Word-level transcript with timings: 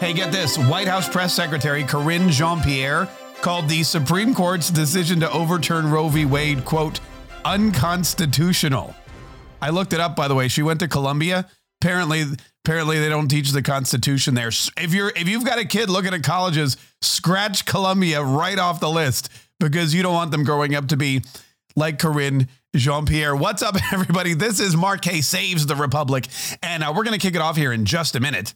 Hey, 0.00 0.12
get 0.12 0.32
this. 0.32 0.56
White 0.56 0.88
House 0.88 1.08
Press 1.08 1.34
Secretary 1.34 1.82
Karine 1.82 2.28
Jean-Pierre 2.30 3.08
called 3.40 3.68
the 3.68 3.82
Supreme 3.82 4.34
Court's 4.34 4.70
decision 4.70 5.20
to 5.20 5.32
overturn 5.32 5.90
Roe 5.90 6.08
v. 6.08 6.24
Wade, 6.24 6.64
quote, 6.64 7.00
unconstitutional. 7.44 8.94
I 9.60 9.70
looked 9.70 9.92
it 9.92 10.00
up, 10.00 10.16
by 10.16 10.28
the 10.28 10.34
way. 10.34 10.48
She 10.48 10.62
went 10.62 10.80
to 10.80 10.88
Columbia. 10.88 11.48
Apparently, 11.80 12.24
apparently 12.64 12.98
they 12.98 13.08
don't 13.08 13.28
teach 13.28 13.50
the 13.50 13.62
Constitution 13.62 14.34
there. 14.34 14.48
If 14.48 14.94
you're 14.94 15.12
if 15.14 15.28
you've 15.28 15.44
got 15.44 15.58
a 15.58 15.64
kid 15.64 15.90
looking 15.90 16.14
at 16.14 16.22
colleges, 16.22 16.76
scratch 17.02 17.66
Columbia 17.66 18.22
right 18.22 18.58
off 18.58 18.80
the 18.80 18.90
list 18.90 19.30
because 19.60 19.94
you 19.94 20.02
don't 20.02 20.14
want 20.14 20.30
them 20.30 20.44
growing 20.44 20.74
up 20.74 20.88
to 20.88 20.96
be 20.96 21.22
like 21.76 21.98
Karine 21.98 22.48
Jean-Pierre. 22.74 23.34
What's 23.34 23.62
up, 23.62 23.76
everybody? 23.92 24.34
This 24.34 24.60
is 24.60 24.76
Mark 24.76 25.02
Kaye 25.02 25.20
Saves 25.20 25.66
the 25.66 25.76
Republic, 25.76 26.26
and 26.62 26.82
uh, 26.82 26.92
we're 26.94 27.04
going 27.04 27.18
to 27.18 27.24
kick 27.24 27.34
it 27.34 27.40
off 27.40 27.56
here 27.56 27.72
in 27.72 27.84
just 27.84 28.16
a 28.16 28.20
minute. 28.20 28.54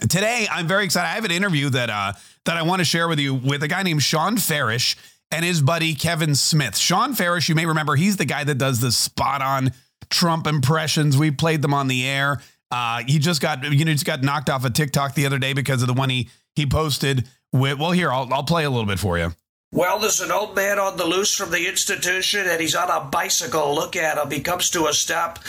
Today, 0.00 0.46
I'm 0.50 0.68
very 0.68 0.84
excited. 0.84 1.08
I 1.08 1.14
have 1.14 1.24
an 1.24 1.30
interview 1.30 1.70
that 1.70 1.90
uh, 1.90 2.12
that 2.44 2.56
I 2.56 2.62
want 2.62 2.80
to 2.80 2.84
share 2.84 3.08
with 3.08 3.18
you 3.18 3.34
with 3.34 3.62
a 3.62 3.68
guy 3.68 3.82
named 3.82 4.02
Shawn 4.02 4.36
Farash 4.36 4.96
and 5.30 5.44
his 5.44 5.60
buddy 5.60 5.94
Kevin 5.94 6.34
Smith. 6.34 6.76
Shawn 6.76 7.14
Farash, 7.14 7.48
you 7.48 7.54
may 7.54 7.66
remember, 7.66 7.96
he's 7.96 8.16
the 8.16 8.24
guy 8.24 8.44
that 8.44 8.56
does 8.56 8.80
the 8.80 8.92
spot 8.92 9.42
on 9.42 9.72
Trump 10.10 10.46
impressions. 10.46 11.16
We 11.16 11.30
played 11.30 11.62
them 11.62 11.74
on 11.74 11.88
the 11.88 12.06
air. 12.06 12.40
Uh, 12.70 13.02
he 13.06 13.18
just 13.18 13.40
got 13.40 13.64
you 13.64 13.84
know 13.84 13.92
just 13.92 14.04
got 14.04 14.22
knocked 14.22 14.50
off 14.50 14.64
of 14.64 14.72
TikTok 14.72 15.14
the 15.14 15.26
other 15.26 15.38
day 15.38 15.52
because 15.52 15.82
of 15.82 15.88
the 15.88 15.94
one 15.94 16.10
he 16.10 16.28
he 16.54 16.66
posted 16.66 17.26
with. 17.52 17.78
Well, 17.78 17.92
here 17.92 18.12
I'll 18.12 18.32
I'll 18.32 18.44
play 18.44 18.64
a 18.64 18.70
little 18.70 18.86
bit 18.86 18.98
for 18.98 19.18
you. 19.18 19.34
Well, 19.70 19.98
there's 19.98 20.22
an 20.22 20.32
old 20.32 20.56
man 20.56 20.78
on 20.78 20.96
the 20.96 21.04
loose 21.04 21.34
from 21.34 21.50
the 21.50 21.68
institution, 21.68 22.46
and 22.48 22.58
he's 22.58 22.74
on 22.74 22.90
a 22.90 23.04
bicycle. 23.04 23.74
Look 23.74 23.96
at 23.96 24.16
him. 24.16 24.30
He 24.30 24.40
comes 24.40 24.70
to 24.70 24.86
a 24.86 24.94
stop, 24.94 25.40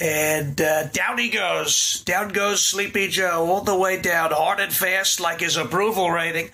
and 0.00 0.58
uh, 0.58 0.88
down 0.88 1.18
he 1.18 1.28
goes. 1.28 2.02
Down 2.06 2.30
goes 2.30 2.64
Sleepy 2.64 3.08
Joe, 3.08 3.46
all 3.46 3.60
the 3.60 3.76
way 3.76 4.00
down, 4.00 4.30
hard 4.30 4.60
and 4.60 4.72
fast, 4.72 5.20
like 5.20 5.40
his 5.40 5.58
approval 5.58 6.10
rating, 6.10 6.50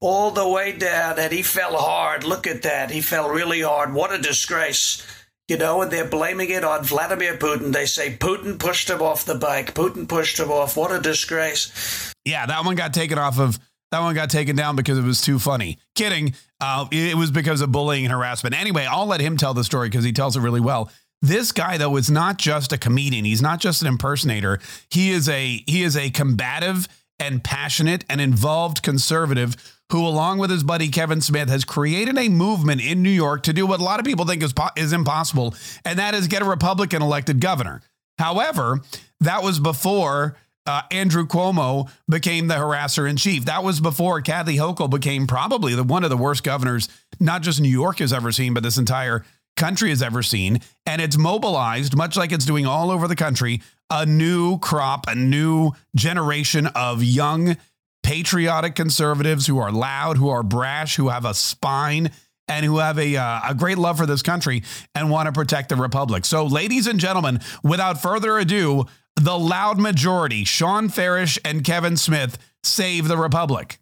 all 0.00 0.30
the 0.30 0.46
way 0.46 0.72
down. 0.72 1.18
And 1.18 1.32
he 1.32 1.42
fell 1.42 1.74
hard. 1.74 2.24
Look 2.24 2.46
at 2.46 2.62
that. 2.62 2.90
He 2.90 3.00
fell 3.00 3.30
really 3.30 3.62
hard. 3.62 3.94
What 3.94 4.12
a 4.12 4.18
disgrace. 4.18 5.02
You 5.48 5.56
know, 5.56 5.80
and 5.80 5.90
they're 5.90 6.04
blaming 6.04 6.50
it 6.50 6.64
on 6.64 6.84
Vladimir 6.84 7.38
Putin. 7.38 7.72
They 7.72 7.86
say 7.86 8.14
Putin 8.14 8.58
pushed 8.58 8.90
him 8.90 9.00
off 9.00 9.24
the 9.24 9.36
bike. 9.36 9.72
Putin 9.72 10.06
pushed 10.06 10.38
him 10.38 10.50
off. 10.50 10.76
What 10.76 10.92
a 10.92 11.00
disgrace. 11.00 12.12
Yeah, 12.26 12.44
that 12.44 12.66
one 12.66 12.76
got 12.76 12.92
taken 12.92 13.16
off 13.16 13.38
of 13.38 13.58
that 13.90 14.00
one 14.00 14.14
got 14.14 14.30
taken 14.30 14.56
down 14.56 14.76
because 14.76 14.98
it 14.98 15.04
was 15.04 15.20
too 15.20 15.38
funny. 15.38 15.78
Kidding. 15.94 16.34
Uh, 16.60 16.86
it 16.90 17.16
was 17.16 17.30
because 17.30 17.60
of 17.60 17.72
bullying 17.72 18.04
and 18.04 18.12
harassment. 18.12 18.58
Anyway, 18.58 18.86
I'll 18.88 19.06
let 19.06 19.20
him 19.20 19.36
tell 19.36 19.54
the 19.54 19.64
story 19.64 19.88
because 19.88 20.04
he 20.04 20.12
tells 20.12 20.36
it 20.36 20.40
really 20.40 20.60
well. 20.60 20.90
This 21.20 21.52
guy 21.52 21.78
though 21.78 21.96
is 21.96 22.10
not 22.10 22.36
just 22.36 22.72
a 22.72 22.78
comedian. 22.78 23.24
He's 23.24 23.42
not 23.42 23.60
just 23.60 23.82
an 23.82 23.88
impersonator. 23.88 24.60
He 24.90 25.10
is 25.10 25.28
a 25.28 25.62
he 25.66 25.82
is 25.82 25.96
a 25.96 26.10
combative 26.10 26.88
and 27.18 27.42
passionate 27.42 28.04
and 28.08 28.20
involved 28.20 28.82
conservative 28.82 29.56
who, 29.90 30.06
along 30.06 30.38
with 30.38 30.50
his 30.50 30.62
buddy 30.62 30.88
Kevin 30.88 31.20
Smith, 31.20 31.48
has 31.48 31.64
created 31.64 32.18
a 32.18 32.28
movement 32.28 32.80
in 32.80 33.02
New 33.02 33.10
York 33.10 33.42
to 33.44 33.52
do 33.52 33.66
what 33.66 33.80
a 33.80 33.84
lot 33.84 33.98
of 33.98 34.06
people 34.06 34.26
think 34.26 34.42
is, 34.42 34.52
is 34.76 34.92
impossible, 34.92 35.54
and 35.84 35.98
that 35.98 36.14
is 36.14 36.28
get 36.28 36.42
a 36.42 36.44
Republican 36.44 37.00
elected 37.02 37.40
governor. 37.40 37.80
However, 38.18 38.80
that 39.20 39.42
was 39.42 39.58
before 39.58 40.36
uh, 40.68 40.82
Andrew 40.90 41.26
Cuomo 41.26 41.90
became 42.08 42.46
the 42.46 42.54
harasser 42.54 43.08
in 43.08 43.16
chief. 43.16 43.46
That 43.46 43.64
was 43.64 43.80
before 43.80 44.20
Kathy 44.20 44.58
Hochul 44.58 44.90
became 44.90 45.26
probably 45.26 45.74
the 45.74 45.82
one 45.82 46.04
of 46.04 46.10
the 46.10 46.16
worst 46.16 46.44
governors, 46.44 46.90
not 47.18 47.40
just 47.40 47.58
New 47.58 47.70
York 47.70 48.00
has 48.00 48.12
ever 48.12 48.30
seen, 48.30 48.52
but 48.52 48.62
this 48.62 48.76
entire 48.76 49.24
country 49.56 49.88
has 49.88 50.02
ever 50.02 50.22
seen. 50.22 50.60
And 50.84 51.00
it's 51.00 51.16
mobilized, 51.16 51.96
much 51.96 52.18
like 52.18 52.32
it's 52.32 52.44
doing 52.44 52.66
all 52.66 52.90
over 52.90 53.08
the 53.08 53.16
country, 53.16 53.62
a 53.88 54.04
new 54.04 54.58
crop, 54.58 55.06
a 55.08 55.14
new 55.14 55.72
generation 55.96 56.66
of 56.66 57.02
young, 57.02 57.56
patriotic 58.02 58.74
conservatives 58.74 59.46
who 59.46 59.58
are 59.58 59.72
loud, 59.72 60.18
who 60.18 60.28
are 60.28 60.42
brash, 60.42 60.96
who 60.96 61.08
have 61.08 61.24
a 61.24 61.34
spine. 61.34 62.10
And 62.50 62.64
who 62.64 62.78
have 62.78 62.98
a, 62.98 63.14
uh, 63.14 63.40
a 63.50 63.54
great 63.54 63.76
love 63.76 63.98
for 63.98 64.06
this 64.06 64.22
country 64.22 64.62
and 64.94 65.10
want 65.10 65.26
to 65.26 65.32
protect 65.32 65.68
the 65.68 65.76
republic. 65.76 66.24
So, 66.24 66.46
ladies 66.46 66.86
and 66.86 66.98
gentlemen, 66.98 67.40
without 67.62 68.00
further 68.00 68.38
ado, 68.38 68.86
the 69.18 69.38
loud 69.38 69.78
majority, 69.78 70.44
Shawn 70.44 70.88
Farash 70.88 71.38
and 71.44 71.64
Kevin 71.64 71.96
Smith, 71.96 72.38
save 72.62 73.08
the 73.08 73.16
Republic. 73.16 73.78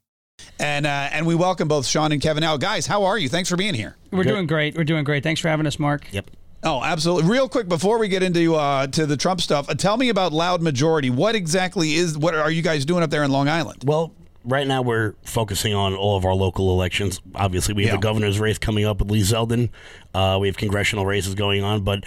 And 0.59 0.87
uh, 0.87 1.09
and 1.13 1.27
we 1.27 1.35
welcome 1.35 1.69
both 1.69 1.87
Sean 1.87 2.13
and 2.13 2.21
Kevin. 2.21 2.41
Now, 2.41 2.57
guys, 2.57 2.87
how 2.87 3.05
are 3.05 3.19
you? 3.19 3.29
Thanks 3.29 3.49
for 3.49 3.57
being 3.57 3.75
here. 3.75 3.97
We're 4.11 4.25
Good. 4.25 4.31
doing 4.31 4.47
great. 4.47 4.77
We're 4.77 4.85
doing 4.85 5.05
great. 5.05 5.23
Thanks 5.23 5.41
for 5.41 5.49
having 5.49 5.67
us, 5.67 5.79
Mark. 5.79 6.07
Yep. 6.13 6.31
Oh, 6.63 6.83
absolutely. 6.83 7.31
Real 7.31 7.49
quick 7.49 7.69
before 7.69 7.99
we 7.99 8.09
get 8.09 8.23
into 8.23 8.55
uh, 8.55 8.87
to 8.89 9.07
the 9.07 9.17
Trump 9.17 9.41
stuff, 9.41 9.69
uh, 9.69 9.75
tell 9.75 9.97
me 9.97 10.09
about 10.09 10.33
loud 10.33 10.63
majority. 10.63 11.11
What 11.11 11.35
exactly 11.35 11.95
is 11.95 12.17
what 12.17 12.35
are 12.35 12.51
you 12.51 12.63
guys 12.63 12.85
doing 12.85 13.03
up 13.03 13.11
there 13.11 13.23
in 13.23 13.31
Long 13.31 13.49
Island? 13.49 13.85
Well, 13.87 14.13
right 14.45 14.67
now 14.67 14.83
we're 14.83 15.15
focusing 15.25 15.75
on 15.75 15.95
all 15.95 16.17
of 16.17 16.25
our 16.25 16.35
local 16.35 16.73
elections. 16.73 17.21
Obviously, 17.35 17.75
we 17.75 17.85
have 17.85 17.93
yeah. 17.93 17.97
the 17.97 18.03
governor's 18.03 18.41
race 18.41 18.59
coming 18.59 18.85
up 18.85 19.01
with 19.01 19.11
Lee 19.11 19.21
Zeldin. 19.21 19.69
Uh, 20.15 20.39
we 20.41 20.49
have 20.49 20.57
congressional 20.57 21.05
races 21.05 21.35
going 21.35 21.63
on, 21.63 21.85
but 21.85 22.05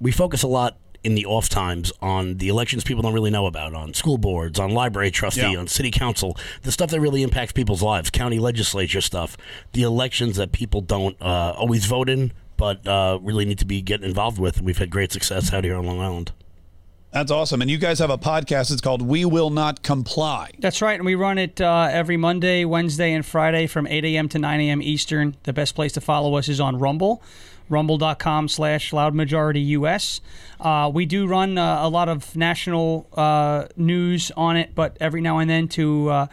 we 0.00 0.10
focus 0.10 0.42
a 0.42 0.48
lot 0.48 0.76
in 1.04 1.14
the 1.14 1.26
off 1.26 1.48
times 1.48 1.92
on 2.00 2.38
the 2.38 2.48
elections 2.48 2.84
people 2.84 3.02
don't 3.02 3.12
really 3.12 3.30
know 3.30 3.46
about, 3.46 3.74
on 3.74 3.94
school 3.94 4.18
boards, 4.18 4.58
on 4.58 4.70
library 4.70 5.10
trustee, 5.10 5.52
yeah. 5.52 5.58
on 5.58 5.66
city 5.66 5.90
council, 5.90 6.36
the 6.62 6.72
stuff 6.72 6.90
that 6.90 7.00
really 7.00 7.22
impacts 7.22 7.52
people's 7.52 7.82
lives, 7.82 8.10
county 8.10 8.38
legislature 8.38 9.00
stuff, 9.00 9.36
the 9.72 9.82
elections 9.82 10.36
that 10.36 10.52
people 10.52 10.80
don't 10.80 11.20
uh, 11.20 11.54
always 11.56 11.86
vote 11.86 12.08
in, 12.08 12.32
but 12.56 12.86
uh, 12.86 13.18
really 13.22 13.44
need 13.44 13.58
to 13.58 13.64
be 13.64 13.82
getting 13.82 14.06
involved 14.06 14.38
with. 14.38 14.58
And 14.58 14.66
we've 14.66 14.78
had 14.78 14.90
great 14.90 15.12
success 15.12 15.52
out 15.52 15.64
here 15.64 15.76
on 15.76 15.84
Long 15.86 16.00
Island. 16.00 16.32
That's 17.12 17.30
awesome. 17.30 17.60
And 17.60 17.70
you 17.70 17.76
guys 17.76 17.98
have 17.98 18.08
a 18.08 18.16
podcast. 18.16 18.72
It's 18.72 18.80
called 18.80 19.02
We 19.02 19.26
Will 19.26 19.50
Not 19.50 19.82
Comply. 19.82 20.52
That's 20.58 20.80
right. 20.80 20.94
And 20.94 21.04
we 21.04 21.14
run 21.14 21.36
it 21.36 21.60
uh, 21.60 21.88
every 21.90 22.16
Monday, 22.16 22.64
Wednesday, 22.64 23.12
and 23.12 23.24
Friday 23.26 23.66
from 23.66 23.86
8 23.86 24.02
a.m. 24.06 24.30
to 24.30 24.38
9 24.38 24.60
a.m. 24.60 24.80
Eastern. 24.80 25.36
The 25.42 25.52
best 25.52 25.74
place 25.74 25.92
to 25.92 26.00
follow 26.00 26.36
us 26.36 26.48
is 26.48 26.58
on 26.58 26.78
Rumble 26.78 27.22
rumble.com 27.68 28.48
slash 28.48 28.90
loudmajorityus. 28.90 30.20
Uh, 30.60 30.90
we 30.92 31.06
do 31.06 31.26
run 31.26 31.58
uh, 31.58 31.78
a 31.82 31.88
lot 31.88 32.08
of 32.08 32.36
national 32.36 33.08
uh, 33.14 33.66
news 33.76 34.30
on 34.36 34.56
it, 34.56 34.74
but 34.74 34.96
every 35.00 35.20
now 35.20 35.38
and 35.38 35.50
then 35.50 35.68
to 35.68 36.08
uh, 36.08 36.26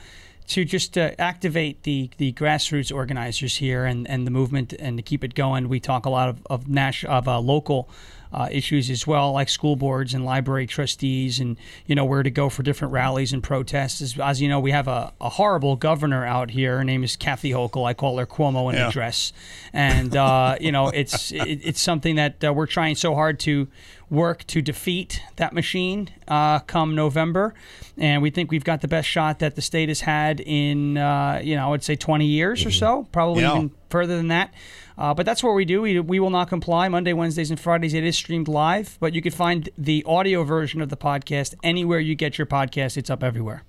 to 0.49 0.65
just 0.65 0.97
uh, 0.97 1.11
activate 1.19 1.83
the, 1.83 2.09
the 2.17 2.33
grassroots 2.33 2.93
organizers 2.93 3.57
here 3.57 3.85
and, 3.85 4.09
and 4.09 4.25
the 4.25 4.31
movement 4.31 4.73
and 4.79 4.97
to 4.97 5.03
keep 5.03 5.23
it 5.23 5.35
going, 5.35 5.69
we 5.69 5.79
talk 5.79 6.07
a 6.07 6.09
lot 6.09 6.27
of, 6.27 6.45
of, 6.49 6.67
nas- 6.67 7.05
of 7.07 7.27
uh, 7.27 7.39
local 7.39 7.87
uh, 8.31 8.47
issues 8.51 8.89
as 8.89 9.07
well, 9.07 9.31
like 9.31 9.49
school 9.49 9.75
boards 9.75 10.13
and 10.13 10.23
library 10.23 10.67
trustees, 10.67 11.39
and 11.39 11.57
you 11.87 11.95
know 11.95 12.05
where 12.05 12.21
to 12.21 12.29
go 12.29 12.49
for 12.49 12.61
different 12.61 12.93
rallies 12.93 13.33
and 13.33 13.41
protests. 13.41 14.01
As, 14.01 14.19
as 14.19 14.41
you 14.41 14.47
know, 14.47 14.59
we 14.59 14.71
have 14.71 14.87
a, 14.87 15.13
a, 15.19 15.29
horrible 15.29 15.75
governor 15.75 16.25
out 16.25 16.51
here. 16.51 16.77
Her 16.77 16.83
name 16.83 17.03
is 17.03 17.15
Kathy 17.15 17.51
Hochul. 17.51 17.87
I 17.87 17.93
call 17.93 18.17
her 18.19 18.27
Cuomo 18.27 18.69
in 18.71 18.77
yeah. 18.77 18.89
a 18.89 18.91
dress, 18.91 19.33
and 19.73 20.15
uh, 20.15 20.57
you 20.61 20.71
know 20.71 20.89
it's 20.89 21.31
it, 21.31 21.61
it's 21.63 21.81
something 21.81 22.15
that 22.15 22.43
uh, 22.43 22.53
we're 22.53 22.67
trying 22.67 22.95
so 22.95 23.15
hard 23.15 23.39
to 23.41 23.67
work 24.11 24.45
to 24.47 24.61
defeat 24.61 25.21
that 25.37 25.53
machine 25.53 26.09
uh, 26.27 26.59
come 26.59 26.93
November, 26.93 27.55
and 27.97 28.21
we 28.21 28.29
think 28.29 28.51
we've 28.51 28.63
got 28.63 28.81
the 28.81 28.87
best 28.87 29.07
shot 29.07 29.39
that 29.39 29.55
the 29.55 29.61
state 29.61 29.89
has 29.89 30.01
had 30.01 30.39
in 30.39 30.97
uh, 30.97 31.41
you 31.43 31.55
know 31.55 31.65
I 31.65 31.69
would 31.69 31.83
say 31.83 31.95
20 31.95 32.27
years 32.27 32.59
mm-hmm. 32.59 32.69
or 32.69 32.71
so, 32.71 33.07
probably 33.11 33.41
yeah. 33.41 33.55
even 33.55 33.71
further 33.89 34.17
than 34.17 34.27
that. 34.29 34.53
Uh, 34.97 35.13
but 35.13 35.25
that's 35.25 35.41
what 35.43 35.53
we 35.55 35.65
do. 35.65 35.81
We, 35.81 35.99
we 35.99 36.19
will 36.19 36.29
not 36.29 36.49
comply. 36.49 36.89
Monday, 36.89 37.13
Wednesdays, 37.13 37.49
and 37.49 37.59
Fridays, 37.59 37.93
it 37.93 38.03
is 38.03 38.17
streamed 38.17 38.47
live, 38.47 38.97
but 38.99 39.13
you 39.13 39.21
can 39.21 39.31
find 39.31 39.69
the 39.77 40.03
audio 40.05 40.43
version 40.43 40.81
of 40.81 40.89
the 40.89 40.97
podcast 40.97 41.55
anywhere 41.63 41.99
you 41.99 42.15
get 42.15 42.37
your 42.37 42.47
podcast. 42.47 42.97
It's 42.97 43.09
up 43.09 43.23
everywhere. 43.23 43.63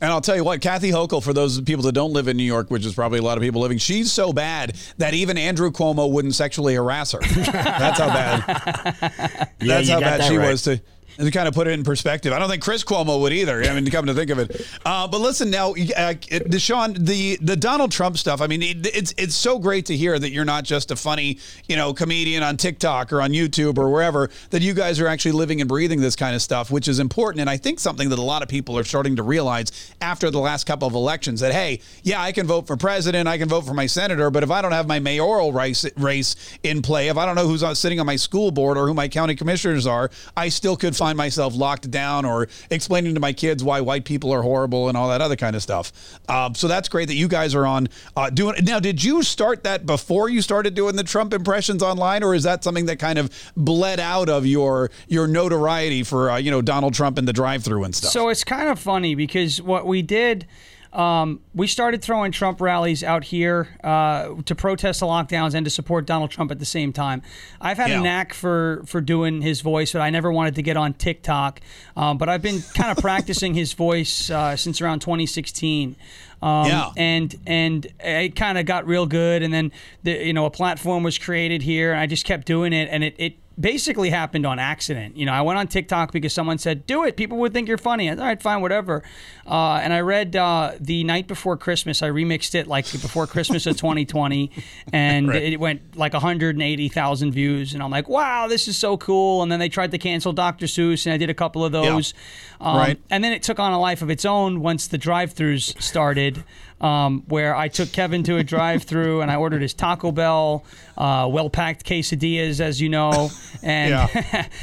And 0.00 0.10
I'll 0.10 0.20
tell 0.20 0.34
you 0.34 0.42
what, 0.42 0.60
Kathy 0.60 0.90
Hochul, 0.90 1.22
for 1.22 1.32
those 1.32 1.60
people 1.60 1.84
that 1.84 1.92
don't 1.92 2.12
live 2.12 2.26
in 2.26 2.36
New 2.36 2.42
York, 2.42 2.72
which 2.72 2.84
is 2.84 2.92
probably 2.92 3.20
a 3.20 3.22
lot 3.22 3.38
of 3.38 3.42
people 3.42 3.60
living, 3.60 3.78
she's 3.78 4.10
so 4.10 4.32
bad 4.32 4.76
that 4.98 5.14
even 5.14 5.38
Andrew 5.38 5.70
Cuomo 5.70 6.10
wouldn't 6.10 6.34
sexually 6.34 6.74
harass 6.74 7.12
her. 7.12 7.20
That's 7.22 8.00
how 8.00 8.08
bad. 8.08 8.44
yeah, 8.48 9.46
that's 9.60 9.88
how 9.88 10.00
bad 10.00 10.20
that 10.20 10.28
she 10.28 10.36
right. 10.38 10.50
was 10.50 10.62
to 10.62 10.80
to 11.18 11.30
kind 11.30 11.48
of 11.48 11.54
put 11.54 11.66
it 11.66 11.72
in 11.72 11.84
perspective. 11.84 12.32
I 12.32 12.38
don't 12.38 12.48
think 12.48 12.62
Chris 12.62 12.84
Cuomo 12.84 13.20
would 13.20 13.32
either. 13.32 13.62
I 13.62 13.74
mean, 13.74 13.90
come 13.90 14.06
to 14.06 14.14
think 14.14 14.30
of 14.30 14.38
it. 14.38 14.66
Uh, 14.84 15.06
but 15.08 15.20
listen, 15.20 15.50
now, 15.50 15.70
uh, 15.70 16.14
Deshaun, 16.14 16.96
the 16.98 17.38
the 17.40 17.56
Donald 17.56 17.92
Trump 17.92 18.18
stuff. 18.18 18.40
I 18.40 18.46
mean, 18.46 18.62
it, 18.62 18.86
it's 18.94 19.14
it's 19.16 19.34
so 19.34 19.58
great 19.58 19.86
to 19.86 19.96
hear 19.96 20.18
that 20.18 20.30
you're 20.30 20.44
not 20.44 20.64
just 20.64 20.90
a 20.90 20.96
funny, 20.96 21.38
you 21.68 21.76
know, 21.76 21.92
comedian 21.92 22.42
on 22.42 22.56
TikTok 22.56 23.12
or 23.12 23.20
on 23.20 23.30
YouTube 23.30 23.78
or 23.78 23.90
wherever. 23.90 24.30
That 24.50 24.62
you 24.62 24.74
guys 24.74 25.00
are 25.00 25.06
actually 25.06 25.32
living 25.32 25.60
and 25.60 25.68
breathing 25.68 26.00
this 26.00 26.16
kind 26.16 26.34
of 26.34 26.42
stuff, 26.42 26.70
which 26.70 26.88
is 26.88 26.98
important, 26.98 27.40
and 27.40 27.50
I 27.50 27.56
think 27.56 27.80
something 27.80 28.08
that 28.08 28.18
a 28.18 28.22
lot 28.22 28.42
of 28.42 28.48
people 28.48 28.78
are 28.78 28.84
starting 28.84 29.16
to 29.16 29.22
realize 29.22 29.94
after 30.00 30.30
the 30.30 30.40
last 30.40 30.64
couple 30.64 30.88
of 30.88 30.94
elections. 30.94 31.40
That 31.40 31.52
hey, 31.52 31.80
yeah, 32.02 32.22
I 32.22 32.32
can 32.32 32.46
vote 32.46 32.66
for 32.66 32.76
president, 32.76 33.28
I 33.28 33.38
can 33.38 33.48
vote 33.48 33.62
for 33.62 33.74
my 33.74 33.86
senator, 33.86 34.30
but 34.30 34.42
if 34.42 34.50
I 34.50 34.62
don't 34.62 34.72
have 34.72 34.86
my 34.86 34.98
mayoral 34.98 35.52
race 35.52 35.84
race 35.96 36.36
in 36.62 36.82
play, 36.82 37.08
if 37.08 37.16
I 37.16 37.26
don't 37.26 37.34
know 37.34 37.46
who's 37.46 37.62
sitting 37.78 38.00
on 38.00 38.06
my 38.06 38.16
school 38.16 38.50
board 38.50 38.76
or 38.76 38.86
who 38.86 38.94
my 38.94 39.08
county 39.08 39.34
commissioners 39.34 39.86
are, 39.86 40.10
I 40.36 40.48
still 40.48 40.76
could 40.76 40.96
find 41.02 41.18
myself 41.18 41.52
locked 41.56 41.90
down 41.90 42.24
or 42.24 42.46
explaining 42.70 43.12
to 43.12 43.18
my 43.18 43.32
kids 43.32 43.64
why 43.64 43.80
white 43.80 44.04
people 44.04 44.32
are 44.32 44.40
horrible 44.40 44.86
and 44.86 44.96
all 44.96 45.08
that 45.08 45.20
other 45.20 45.34
kind 45.34 45.56
of 45.56 45.62
stuff. 45.62 45.92
Uh, 46.28 46.52
so 46.54 46.68
that's 46.68 46.88
great 46.88 47.08
that 47.08 47.16
you 47.16 47.26
guys 47.26 47.56
are 47.56 47.66
on 47.66 47.88
uh, 48.16 48.30
doing. 48.30 48.54
Now, 48.62 48.78
did 48.78 49.02
you 49.02 49.24
start 49.24 49.64
that 49.64 49.84
before 49.84 50.28
you 50.28 50.40
started 50.40 50.74
doing 50.74 50.94
the 50.94 51.02
Trump 51.02 51.34
impressions 51.34 51.82
online, 51.82 52.22
or 52.22 52.36
is 52.36 52.44
that 52.44 52.62
something 52.62 52.86
that 52.86 53.00
kind 53.00 53.18
of 53.18 53.32
bled 53.56 53.98
out 53.98 54.28
of 54.28 54.46
your 54.46 54.92
your 55.08 55.26
notoriety 55.26 56.04
for 56.04 56.30
uh, 56.30 56.36
you 56.36 56.52
know 56.52 56.62
Donald 56.62 56.94
Trump 56.94 57.18
and 57.18 57.26
the 57.26 57.32
drive-through 57.32 57.82
and 57.82 57.96
stuff? 57.96 58.12
So 58.12 58.28
it's 58.28 58.44
kind 58.44 58.68
of 58.68 58.78
funny 58.78 59.16
because 59.16 59.60
what 59.60 59.88
we 59.88 60.02
did 60.02 60.46
um, 60.92 61.40
we 61.54 61.66
started 61.66 62.02
throwing 62.02 62.32
Trump 62.32 62.60
rallies 62.60 63.02
out 63.02 63.24
here 63.24 63.68
uh, 63.82 64.34
to 64.44 64.54
protest 64.54 65.00
the 65.00 65.06
lockdowns 65.06 65.54
and 65.54 65.64
to 65.64 65.70
support 65.70 66.04
Donald 66.04 66.30
Trump 66.30 66.50
at 66.50 66.58
the 66.58 66.66
same 66.66 66.92
time. 66.92 67.22
I've 67.60 67.78
had 67.78 67.90
yeah. 67.90 68.00
a 68.00 68.02
knack 68.02 68.34
for 68.34 68.82
for 68.86 69.00
doing 69.00 69.40
his 69.40 69.62
voice, 69.62 69.92
but 69.92 70.02
I 70.02 70.10
never 70.10 70.30
wanted 70.30 70.54
to 70.56 70.62
get 70.62 70.76
on 70.76 70.92
TikTok. 70.92 71.60
Um, 71.96 72.18
but 72.18 72.28
I've 72.28 72.42
been 72.42 72.60
kind 72.74 72.90
of 72.90 72.98
practicing 72.98 73.54
his 73.54 73.72
voice 73.72 74.28
uh, 74.28 74.54
since 74.56 74.82
around 74.82 75.00
2016. 75.00 75.96
Um, 76.42 76.66
yeah. 76.66 76.90
And 76.96 77.34
and 77.46 77.86
it 78.00 78.36
kind 78.36 78.58
of 78.58 78.66
got 78.66 78.86
real 78.86 79.06
good, 79.06 79.42
and 79.42 79.54
then 79.54 79.72
the, 80.02 80.26
you 80.26 80.32
know 80.32 80.44
a 80.44 80.50
platform 80.50 81.04
was 81.04 81.16
created 81.16 81.62
here, 81.62 81.92
and 81.92 82.00
I 82.00 82.06
just 82.06 82.26
kept 82.26 82.46
doing 82.46 82.72
it, 82.72 82.88
and 82.90 83.02
it, 83.02 83.14
it 83.16 83.34
basically 83.62 84.10
happened 84.10 84.44
on 84.44 84.58
accident. 84.58 85.16
You 85.16 85.24
know, 85.24 85.32
I 85.32 85.40
went 85.40 85.58
on 85.58 85.68
TikTok 85.68 86.12
because 86.12 86.34
someone 86.34 86.58
said, 86.58 86.86
"Do 86.86 87.04
it." 87.04 87.16
People 87.16 87.38
would 87.38 87.54
think 87.54 87.68
you're 87.68 87.78
funny. 87.78 88.10
All 88.10 88.16
right, 88.16 88.42
fine, 88.42 88.60
whatever. 88.60 89.02
Uh, 89.46 89.80
and 89.82 89.92
I 89.92 90.00
read 90.00 90.36
uh, 90.36 90.72
the 90.78 91.04
night 91.04 91.28
before 91.28 91.56
Christmas. 91.56 92.02
I 92.02 92.10
remixed 92.10 92.54
it 92.54 92.66
like 92.66 92.90
before 92.90 93.26
Christmas 93.26 93.64
of 93.66 93.76
2020, 93.76 94.50
and 94.92 95.28
right. 95.28 95.42
it 95.42 95.60
went 95.60 95.96
like 95.96 96.12
180,000 96.12 97.32
views. 97.32 97.72
And 97.72 97.82
I'm 97.82 97.90
like, 97.90 98.08
"Wow, 98.08 98.48
this 98.48 98.68
is 98.68 98.76
so 98.76 98.96
cool!" 98.98 99.42
And 99.42 99.50
then 99.50 99.60
they 99.60 99.68
tried 99.68 99.92
to 99.92 99.98
cancel 99.98 100.32
Dr. 100.32 100.66
Seuss, 100.66 101.06
and 101.06 101.14
I 101.14 101.16
did 101.16 101.30
a 101.30 101.34
couple 101.34 101.64
of 101.64 101.72
those. 101.72 102.12
Yeah. 102.60 102.66
Um, 102.66 102.76
right. 102.76 103.00
And 103.10 103.24
then 103.24 103.32
it 103.32 103.42
took 103.42 103.58
on 103.58 103.72
a 103.72 103.80
life 103.80 104.02
of 104.02 104.10
its 104.10 104.24
own 104.24 104.60
once 104.60 104.88
the 104.88 104.98
drive-throughs 104.98 105.80
started 105.80 106.44
um, 106.82 107.22
where 107.28 107.54
I 107.54 107.68
took 107.68 107.92
Kevin 107.92 108.22
to 108.24 108.36
a 108.36 108.44
drive-through 108.44 109.22
and 109.22 109.30
I 109.30 109.36
ordered 109.36 109.62
his 109.62 109.72
Taco 109.72 110.12
Bell, 110.12 110.64
uh, 110.98 111.28
well-packed 111.30 111.86
quesadillas, 111.86 112.60
as 112.60 112.80
you 112.80 112.88
know, 112.88 113.30
and 113.62 114.10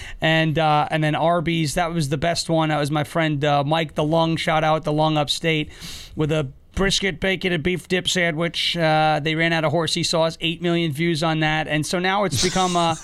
and 0.22 0.60
uh, 0.60 0.88
and 0.92 1.04
then 1.04 1.16
Arby's. 1.16 1.76
That 1.76 1.94
was 1.94 2.10
the 2.10 2.18
best 2.18 2.50
one. 2.50 2.70
That 2.70 2.78
was 2.78 2.92
my 2.92 3.04
friend 3.04 3.44
uh, 3.44 3.64
Mike 3.64 3.96
the 3.96 4.04
Lung. 4.04 4.36
Shout 4.36 4.64
out 4.64 4.84
the 4.84 4.94
Lung 4.94 5.18
Upstate 5.18 5.72
with 6.16 6.32
a 6.32 6.52
brisket, 6.76 7.20
bacon, 7.20 7.52
and 7.52 7.62
beef 7.62 7.88
dip 7.88 8.08
sandwich. 8.08 8.78
Uh, 8.78 9.20
they 9.22 9.36
ran 9.36 9.54
out 9.54 9.66
of 9.66 9.72
horsey 9.72 10.04
sauce. 10.04 10.38
Eight 10.42 10.62
million 10.62 10.92
views 10.92 11.24
on 11.24 11.42
that, 11.42 11.68
and 11.68 11.86
so 11.86 12.00
now 12.00 12.24
it's 12.24 12.44
become 12.44 12.76
a 12.76 12.98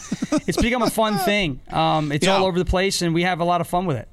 it's 0.47 0.61
become 0.61 0.81
a 0.81 0.89
fun 0.89 1.17
thing. 1.25 1.59
Um, 1.69 2.11
it's 2.11 2.25
yeah. 2.25 2.35
all 2.35 2.45
over 2.45 2.57
the 2.57 2.65
place, 2.65 3.01
and 3.01 3.13
we 3.13 3.23
have 3.23 3.39
a 3.39 3.45
lot 3.45 3.61
of 3.61 3.67
fun 3.67 3.85
with 3.85 3.97
it. 3.97 4.07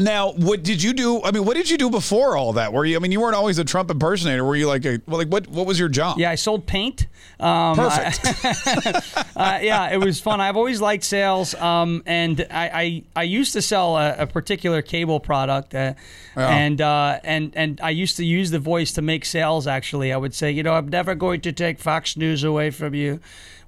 Now, 0.00 0.32
what 0.32 0.64
did 0.64 0.82
you 0.82 0.92
do? 0.92 1.22
I 1.22 1.30
mean, 1.30 1.44
what 1.44 1.56
did 1.56 1.70
you 1.70 1.78
do 1.78 1.88
before 1.88 2.36
all 2.36 2.54
that? 2.54 2.72
Were 2.72 2.84
you? 2.84 2.96
I 2.96 2.98
mean, 2.98 3.12
you 3.12 3.20
weren't 3.20 3.36
always 3.36 3.58
a 3.58 3.64
Trump 3.64 3.90
impersonator. 3.92 4.44
Were 4.44 4.56
you 4.56 4.66
like 4.66 4.84
a? 4.84 5.00
Well, 5.06 5.18
like 5.18 5.28
what? 5.28 5.46
What 5.46 5.66
was 5.66 5.78
your 5.78 5.88
job? 5.88 6.18
Yeah, 6.18 6.30
I 6.30 6.34
sold 6.34 6.66
paint. 6.66 7.06
Um, 7.38 7.76
Perfect. 7.76 9.36
I, 9.36 9.56
uh, 9.58 9.60
yeah, 9.60 9.90
it 9.92 9.98
was 9.98 10.20
fun. 10.20 10.40
I've 10.40 10.56
always 10.56 10.80
liked 10.80 11.04
sales, 11.04 11.54
um, 11.54 12.02
and 12.06 12.44
I, 12.50 12.68
I, 12.68 13.02
I 13.14 13.22
used 13.22 13.52
to 13.52 13.62
sell 13.62 13.96
a, 13.96 14.16
a 14.18 14.26
particular 14.26 14.82
cable 14.82 15.20
product, 15.20 15.76
uh, 15.76 15.94
yeah. 16.36 16.48
and 16.48 16.80
uh, 16.80 17.20
and 17.22 17.52
and 17.54 17.80
I 17.80 17.90
used 17.90 18.16
to 18.16 18.24
use 18.24 18.50
the 18.50 18.58
voice 18.58 18.92
to 18.94 19.02
make 19.02 19.24
sales. 19.24 19.68
Actually, 19.68 20.12
I 20.12 20.16
would 20.16 20.34
say, 20.34 20.50
you 20.50 20.64
know, 20.64 20.74
I'm 20.74 20.88
never 20.88 21.14
going 21.14 21.40
to 21.42 21.52
take 21.52 21.78
Fox 21.78 22.16
News 22.16 22.42
away 22.42 22.70
from 22.70 22.94
you. 22.94 23.20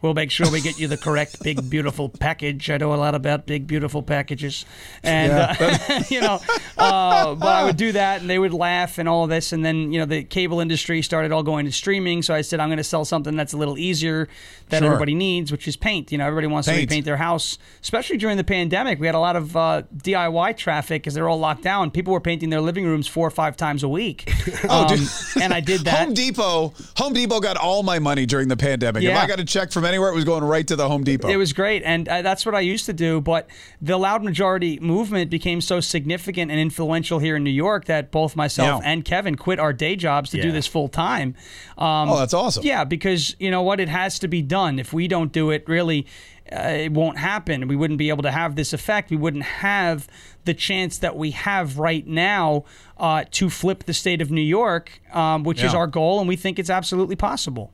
We'll 0.07 0.15
make 0.15 0.31
sure 0.31 0.49
we 0.53 0.61
get 0.61 0.79
you 0.79 0.87
the 0.87 0.97
correct 0.97 1.43
big 1.43 1.69
beautiful 1.69 2.09
package. 2.09 2.71
I 2.71 2.77
know 2.77 2.95
a 2.95 2.97
lot 2.97 3.17
about 3.17 3.45
big 3.45 3.67
beautiful 3.67 4.05
packages, 4.05 4.65
and 5.03 5.33
yeah, 5.33 5.57
uh, 5.59 6.03
you 6.09 6.21
know, 6.21 6.39
uh, 6.79 7.35
but 7.35 7.49
I 7.49 7.65
would 7.65 7.77
do 7.77 7.91
that, 7.91 8.21
and 8.21 8.31
they 8.31 8.39
would 8.39 8.55
laugh 8.55 8.99
and 8.99 9.09
all 9.09 9.27
this, 9.27 9.53
and 9.53 9.65
then 9.65 9.93
you 9.93 9.99
know 9.99 10.07
the 10.07 10.23
cable 10.23 10.61
industry 10.61 11.03
started 11.03 11.33
all 11.33 11.43
going 11.43 11.67
to 11.67 11.73
streaming. 11.73 12.23
So 12.23 12.35
I 12.35 12.43
said 12.43 12.61
I'm 12.61 12.69
going 12.69 12.77
to 12.77 12.85
sell 12.85 13.05
something 13.05 13.35
that's 13.35 13.53
a 13.53 13.57
little 13.57 13.77
easier 13.79 14.29
that 14.69 14.79
sure. 14.79 14.87
everybody 14.87 15.17
needs, 15.17 15.51
which 15.51 15.67
is 15.67 15.77
paint. 15.77 16.13
You 16.13 16.19
know, 16.19 16.27
everybody 16.27 16.47
wants 16.47 16.69
paint. 16.69 16.77
to 16.77 16.83
repaint 16.83 17.05
their 17.05 17.17
house, 17.17 17.59
especially 17.83 18.17
during 18.17 18.37
the 18.37 18.45
pandemic. 18.45 19.01
We 19.01 19.07
had 19.07 19.17
a 19.17 19.21
lot 19.21 19.35
of 19.35 19.57
uh, 19.57 19.83
DIY 19.97 20.57
traffic 20.57 21.03
because 21.03 21.15
they're 21.15 21.29
all 21.29 21.41
locked 21.41 21.63
down. 21.63 21.91
People 21.91 22.13
were 22.13 22.21
painting 22.21 22.51
their 22.51 22.61
living 22.61 22.87
rooms 22.87 23.09
four 23.09 23.27
or 23.27 23.33
five 23.33 23.57
times 23.57 23.83
a 23.83 23.89
week. 23.89 24.33
oh, 24.69 24.87
um, 24.87 25.43
and 25.43 25.53
I 25.53 25.59
did 25.59 25.81
that. 25.85 25.99
Home 26.05 26.15
Depot. 26.15 26.75
Home 26.99 27.13
Depot 27.13 27.41
got 27.41 27.57
all 27.57 27.83
my 27.83 27.99
money 27.99 28.25
during 28.25 28.47
the 28.47 28.57
pandemic. 28.57 29.03
Yeah. 29.03 29.17
If 29.17 29.25
I 29.25 29.27
got 29.27 29.41
a 29.41 29.45
check 29.45 29.73
from 29.73 29.85
anywhere, 29.97 30.11
it 30.11 30.15
was 30.15 30.25
going 30.25 30.45
right 30.45 30.67
to 30.69 30.77
the 30.77 30.89
Home 30.89 31.05
Depot. 31.05 31.29
It 31.29 31.37
was 31.37 31.53
great, 31.53 31.83
and 31.83 32.09
uh, 32.09 32.23
that's 32.23 32.45
what 32.45 32.55
I 32.55 32.61
used 32.61 32.87
to 32.87 32.93
do. 32.93 33.21
But 33.21 33.49
the 33.81 33.97
loud 33.97 34.23
majority 34.23 34.79
movement 34.79 35.31
became 35.31 35.61
so 35.61 35.81
significant 35.81 36.51
and 36.51 36.61
influential 36.61 37.19
here 37.19 37.37
in 37.37 37.45
New 37.45 37.51
York 37.51 37.87
that 37.87 38.11
both 38.11 38.37
myself 38.37 38.83
yeah. 38.83 38.91
and 38.91 39.05
Kevin 39.05 39.37
quit 39.37 39.59
our 39.59 39.73
day 39.73 39.97
jobs 39.97 40.31
to 40.31 40.37
yeah. 40.37 40.45
do 40.45 40.53
this 40.53 40.67
full 40.67 40.89
time. 40.89 41.35
Um, 41.79 42.11
oh, 42.11 42.19
that's 42.19 42.35
awesome. 42.35 42.65
Yeah, 42.65 42.85
because 42.85 43.35
you 43.39 43.51
know 43.51 43.63
what, 43.63 43.81
it 43.81 43.89
has 43.89 44.19
to 44.21 44.29
be 44.29 44.43
done. 44.43 44.79
If 44.79 44.93
we 44.93 45.09
don't 45.09 45.33
do 45.33 45.51
it, 45.51 45.67
really. 45.67 46.07
Uh, 46.53 46.59
it 46.59 46.93
won't 46.93 47.19
happen. 47.19 47.67
We 47.67 47.75
wouldn't 47.75 47.99
be 47.99 48.09
able 48.09 48.23
to 48.23 48.31
have 48.31 48.55
this 48.55 48.73
effect. 48.73 49.11
We 49.11 49.17
wouldn't 49.17 49.43
have 49.43 50.07
the 50.45 50.55
chance 50.55 50.99
that 50.99 51.17
we 51.17 51.33
have 51.33 51.77
right 51.77 52.07
now 52.07 52.65
uh, 52.99 53.25
to 53.33 53.51
flip 53.51 53.83
the 53.83 53.93
state 53.93 54.23
of 54.23 54.31
New 54.31 54.41
York, 54.41 55.01
um, 55.13 55.43
which 55.43 55.59
yeah. 55.59 55.67
is 55.67 55.75
our 55.75 55.89
goal, 55.89 56.21
and 56.21 56.29
we 56.29 56.37
think 56.37 56.61
it's 56.61 56.71
absolutely 56.71 57.17
possible 57.17 57.73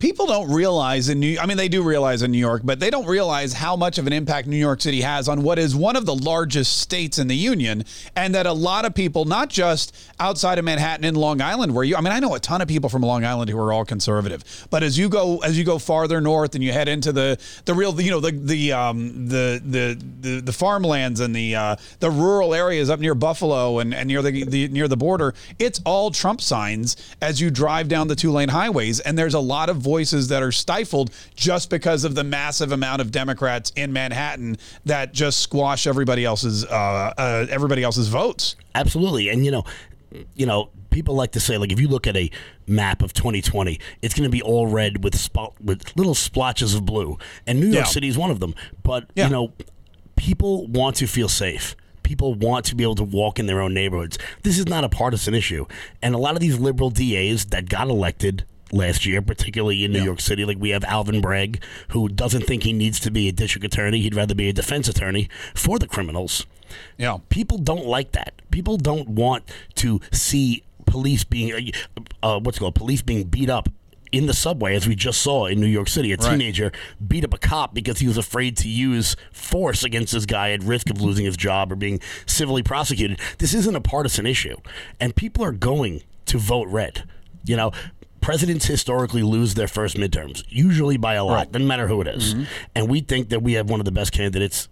people 0.00 0.26
don't 0.26 0.50
realize 0.50 1.08
in 1.08 1.20
New 1.20 1.38
I 1.38 1.46
mean 1.46 1.56
they 1.58 1.68
do 1.68 1.82
realize 1.82 2.22
in 2.22 2.32
New 2.32 2.38
York, 2.38 2.62
but 2.64 2.80
they 2.80 2.90
don't 2.90 3.06
realize 3.06 3.52
how 3.52 3.76
much 3.76 3.98
of 3.98 4.06
an 4.06 4.12
impact 4.12 4.48
New 4.48 4.56
York 4.56 4.80
City 4.80 5.02
has 5.02 5.28
on 5.28 5.42
what 5.42 5.58
is 5.58 5.76
one 5.76 5.94
of 5.94 6.06
the 6.06 6.14
largest 6.14 6.78
states 6.78 7.18
in 7.18 7.28
the 7.28 7.36
union 7.36 7.84
and 8.16 8.34
that 8.34 8.46
a 8.46 8.52
lot 8.52 8.84
of 8.84 8.94
people 8.94 9.26
not 9.26 9.50
just 9.50 9.94
outside 10.18 10.58
of 10.58 10.64
Manhattan 10.64 11.04
and 11.04 11.16
Long 11.16 11.40
Island 11.40 11.74
where 11.74 11.84
you 11.84 11.94
I 11.96 12.00
mean 12.00 12.12
I 12.12 12.18
know 12.18 12.34
a 12.34 12.40
ton 12.40 12.60
of 12.60 12.66
people 12.66 12.90
from 12.90 13.02
Long 13.02 13.24
Island 13.24 13.50
who 13.50 13.58
are 13.58 13.72
all 13.72 13.84
conservative, 13.84 14.66
but 14.70 14.82
as 14.82 14.98
you 14.98 15.08
go 15.08 15.38
as 15.38 15.56
you 15.56 15.64
go 15.64 15.78
farther 15.78 16.20
north 16.20 16.54
and 16.54 16.64
you 16.64 16.72
head 16.72 16.88
into 16.88 17.12
the 17.12 17.38
the 17.66 17.74
real 17.74 17.98
you 18.00 18.10
know 18.10 18.20
the 18.20 18.32
the 18.32 18.72
um 18.72 19.28
the 19.28 19.62
the 19.64 20.02
the, 20.20 20.40
the 20.40 20.52
farmlands 20.52 21.20
and 21.20 21.36
the 21.36 21.54
uh, 21.54 21.76
the 22.00 22.10
rural 22.10 22.54
areas 22.54 22.88
up 22.88 23.00
near 23.00 23.14
Buffalo 23.14 23.78
and, 23.78 23.94
and 23.94 24.08
near 24.08 24.22
the, 24.22 24.44
the 24.44 24.68
near 24.68 24.88
the 24.88 24.96
border, 24.96 25.34
it's 25.58 25.80
all 25.84 26.10
Trump 26.10 26.40
signs 26.40 26.96
as 27.20 27.40
you 27.40 27.50
drive 27.50 27.88
down 27.88 28.08
the 28.08 28.16
two 28.16 28.32
lane 28.32 28.48
highways 28.48 29.00
and 29.00 29.18
there's 29.18 29.34
a 29.34 29.40
lot 29.40 29.68
of 29.68 29.76
voices 29.90 30.28
that 30.28 30.40
are 30.40 30.52
stifled 30.52 31.10
just 31.34 31.68
because 31.68 32.04
of 32.04 32.14
the 32.14 32.22
massive 32.22 32.70
amount 32.70 33.02
of 33.02 33.10
Democrats 33.10 33.72
in 33.74 33.92
Manhattan 33.92 34.56
that 34.84 35.12
just 35.12 35.40
squash 35.40 35.84
everybody 35.84 36.24
else's 36.24 36.64
uh, 36.64 37.12
uh, 37.18 37.46
everybody 37.50 37.82
else's 37.82 38.06
votes. 38.06 38.54
Absolutely, 38.76 39.28
and 39.30 39.44
you 39.44 39.50
know, 39.50 39.64
you 40.36 40.46
know, 40.46 40.70
people 40.90 41.16
like 41.16 41.32
to 41.32 41.40
say 41.40 41.58
like 41.58 41.72
if 41.72 41.80
you 41.80 41.88
look 41.88 42.06
at 42.06 42.16
a 42.16 42.30
map 42.68 43.02
of 43.02 43.12
2020, 43.12 43.80
it's 44.00 44.14
going 44.14 44.24
to 44.24 44.30
be 44.30 44.42
all 44.42 44.68
red 44.68 45.02
with 45.02 45.16
spot 45.18 45.54
with 45.60 45.96
little 45.96 46.14
splotches 46.14 46.72
of 46.74 46.86
blue, 46.86 47.18
and 47.48 47.58
New 47.58 47.66
York 47.66 47.86
yeah. 47.86 47.90
City 47.90 48.06
is 48.06 48.16
one 48.16 48.30
of 48.30 48.38
them. 48.38 48.54
But 48.84 49.10
yeah. 49.16 49.24
you 49.26 49.32
know, 49.32 49.52
people 50.14 50.68
want 50.68 50.96
to 50.96 51.08
feel 51.08 51.28
safe 51.28 51.74
people 52.10 52.34
want 52.34 52.64
to 52.64 52.74
be 52.74 52.82
able 52.82 52.96
to 52.96 53.04
walk 53.04 53.38
in 53.38 53.46
their 53.46 53.60
own 53.60 53.72
neighborhoods. 53.72 54.18
This 54.42 54.58
is 54.58 54.66
not 54.66 54.82
a 54.82 54.88
partisan 54.88 55.32
issue. 55.32 55.66
And 56.02 56.12
a 56.12 56.18
lot 56.18 56.34
of 56.34 56.40
these 56.40 56.58
liberal 56.58 56.90
DAs 56.90 57.44
that 57.46 57.68
got 57.68 57.86
elected 57.86 58.44
last 58.72 59.06
year, 59.06 59.22
particularly 59.22 59.84
in 59.84 59.92
New 59.92 59.98
yeah. 59.98 60.04
York 60.04 60.20
City. 60.20 60.44
Like 60.44 60.58
we 60.58 60.70
have 60.70 60.84
Alvin 60.84 61.20
Bragg, 61.20 61.62
who 61.88 62.08
doesn't 62.08 62.42
think 62.42 62.62
he 62.62 62.72
needs 62.72 63.00
to 63.00 63.10
be 63.10 63.28
a 63.28 63.32
district 63.32 63.64
attorney. 63.64 64.00
He'd 64.00 64.14
rather 64.14 64.34
be 64.34 64.48
a 64.48 64.52
defense 64.52 64.88
attorney 64.88 65.28
for 65.54 65.78
the 65.78 65.86
criminals. 65.86 66.46
Yeah. 66.96 67.18
People 67.28 67.58
don't 67.58 67.86
like 67.86 68.12
that. 68.12 68.34
People 68.50 68.76
don't 68.76 69.08
want 69.08 69.44
to 69.76 70.00
see 70.12 70.62
police 70.86 71.24
being, 71.24 71.72
uh, 71.96 72.00
uh 72.22 72.40
what's 72.40 72.58
it 72.58 72.60
called, 72.60 72.74
police 72.74 73.02
being 73.02 73.24
beat 73.24 73.50
up 73.50 73.68
in 74.12 74.26
the 74.26 74.34
subway, 74.34 74.74
as 74.74 74.88
we 74.88 74.94
just 74.94 75.20
saw 75.22 75.46
in 75.46 75.60
New 75.60 75.66
York 75.66 75.88
City. 75.88 76.12
A 76.12 76.16
right. 76.16 76.30
teenager 76.30 76.72
beat 77.06 77.24
up 77.24 77.34
a 77.34 77.38
cop 77.38 77.74
because 77.74 77.98
he 77.98 78.08
was 78.08 78.18
afraid 78.18 78.56
to 78.58 78.68
use 78.68 79.16
force 79.32 79.84
against 79.84 80.12
this 80.12 80.26
guy 80.26 80.50
at 80.50 80.62
risk 80.62 80.90
of 80.90 81.00
losing 81.00 81.24
his 81.24 81.36
job 81.36 81.70
or 81.70 81.76
being 81.76 82.00
civilly 82.26 82.62
prosecuted. 82.62 83.20
This 83.38 83.54
isn't 83.54 83.76
a 83.76 83.80
partisan 83.80 84.26
issue. 84.26 84.56
And 84.98 85.14
people 85.14 85.44
are 85.44 85.52
going 85.52 86.02
to 86.26 86.38
vote 86.38 86.68
red. 86.68 87.04
You 87.44 87.56
know, 87.56 87.72
presidents 88.30 88.64
historically 88.66 89.24
lose 89.24 89.54
their 89.54 89.66
first 89.66 89.96
midterms, 89.96 90.44
usually 90.48 90.96
by 90.96 91.14
a 91.14 91.24
lot, 91.24 91.34
right. 91.34 91.50
doesn't 91.50 91.66
matter 91.66 91.88
who 91.88 92.00
it 92.00 92.06
is. 92.06 92.32
Mm-hmm. 92.32 92.44
And 92.76 92.88
we 92.88 93.00
think 93.00 93.30
that 93.30 93.42
we 93.42 93.54
have 93.54 93.68
one 93.68 93.80
of 93.80 93.84
the 93.84 93.90
best 93.90 94.12
candidates 94.12 94.68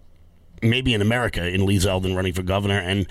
maybe 0.61 0.93
in 0.93 1.01
America, 1.01 1.45
in 1.45 1.65
Lee 1.65 1.75
Zeldin 1.75 2.15
running 2.15 2.31
for 2.31 2.41
governor. 2.41 2.79
And 2.79 3.05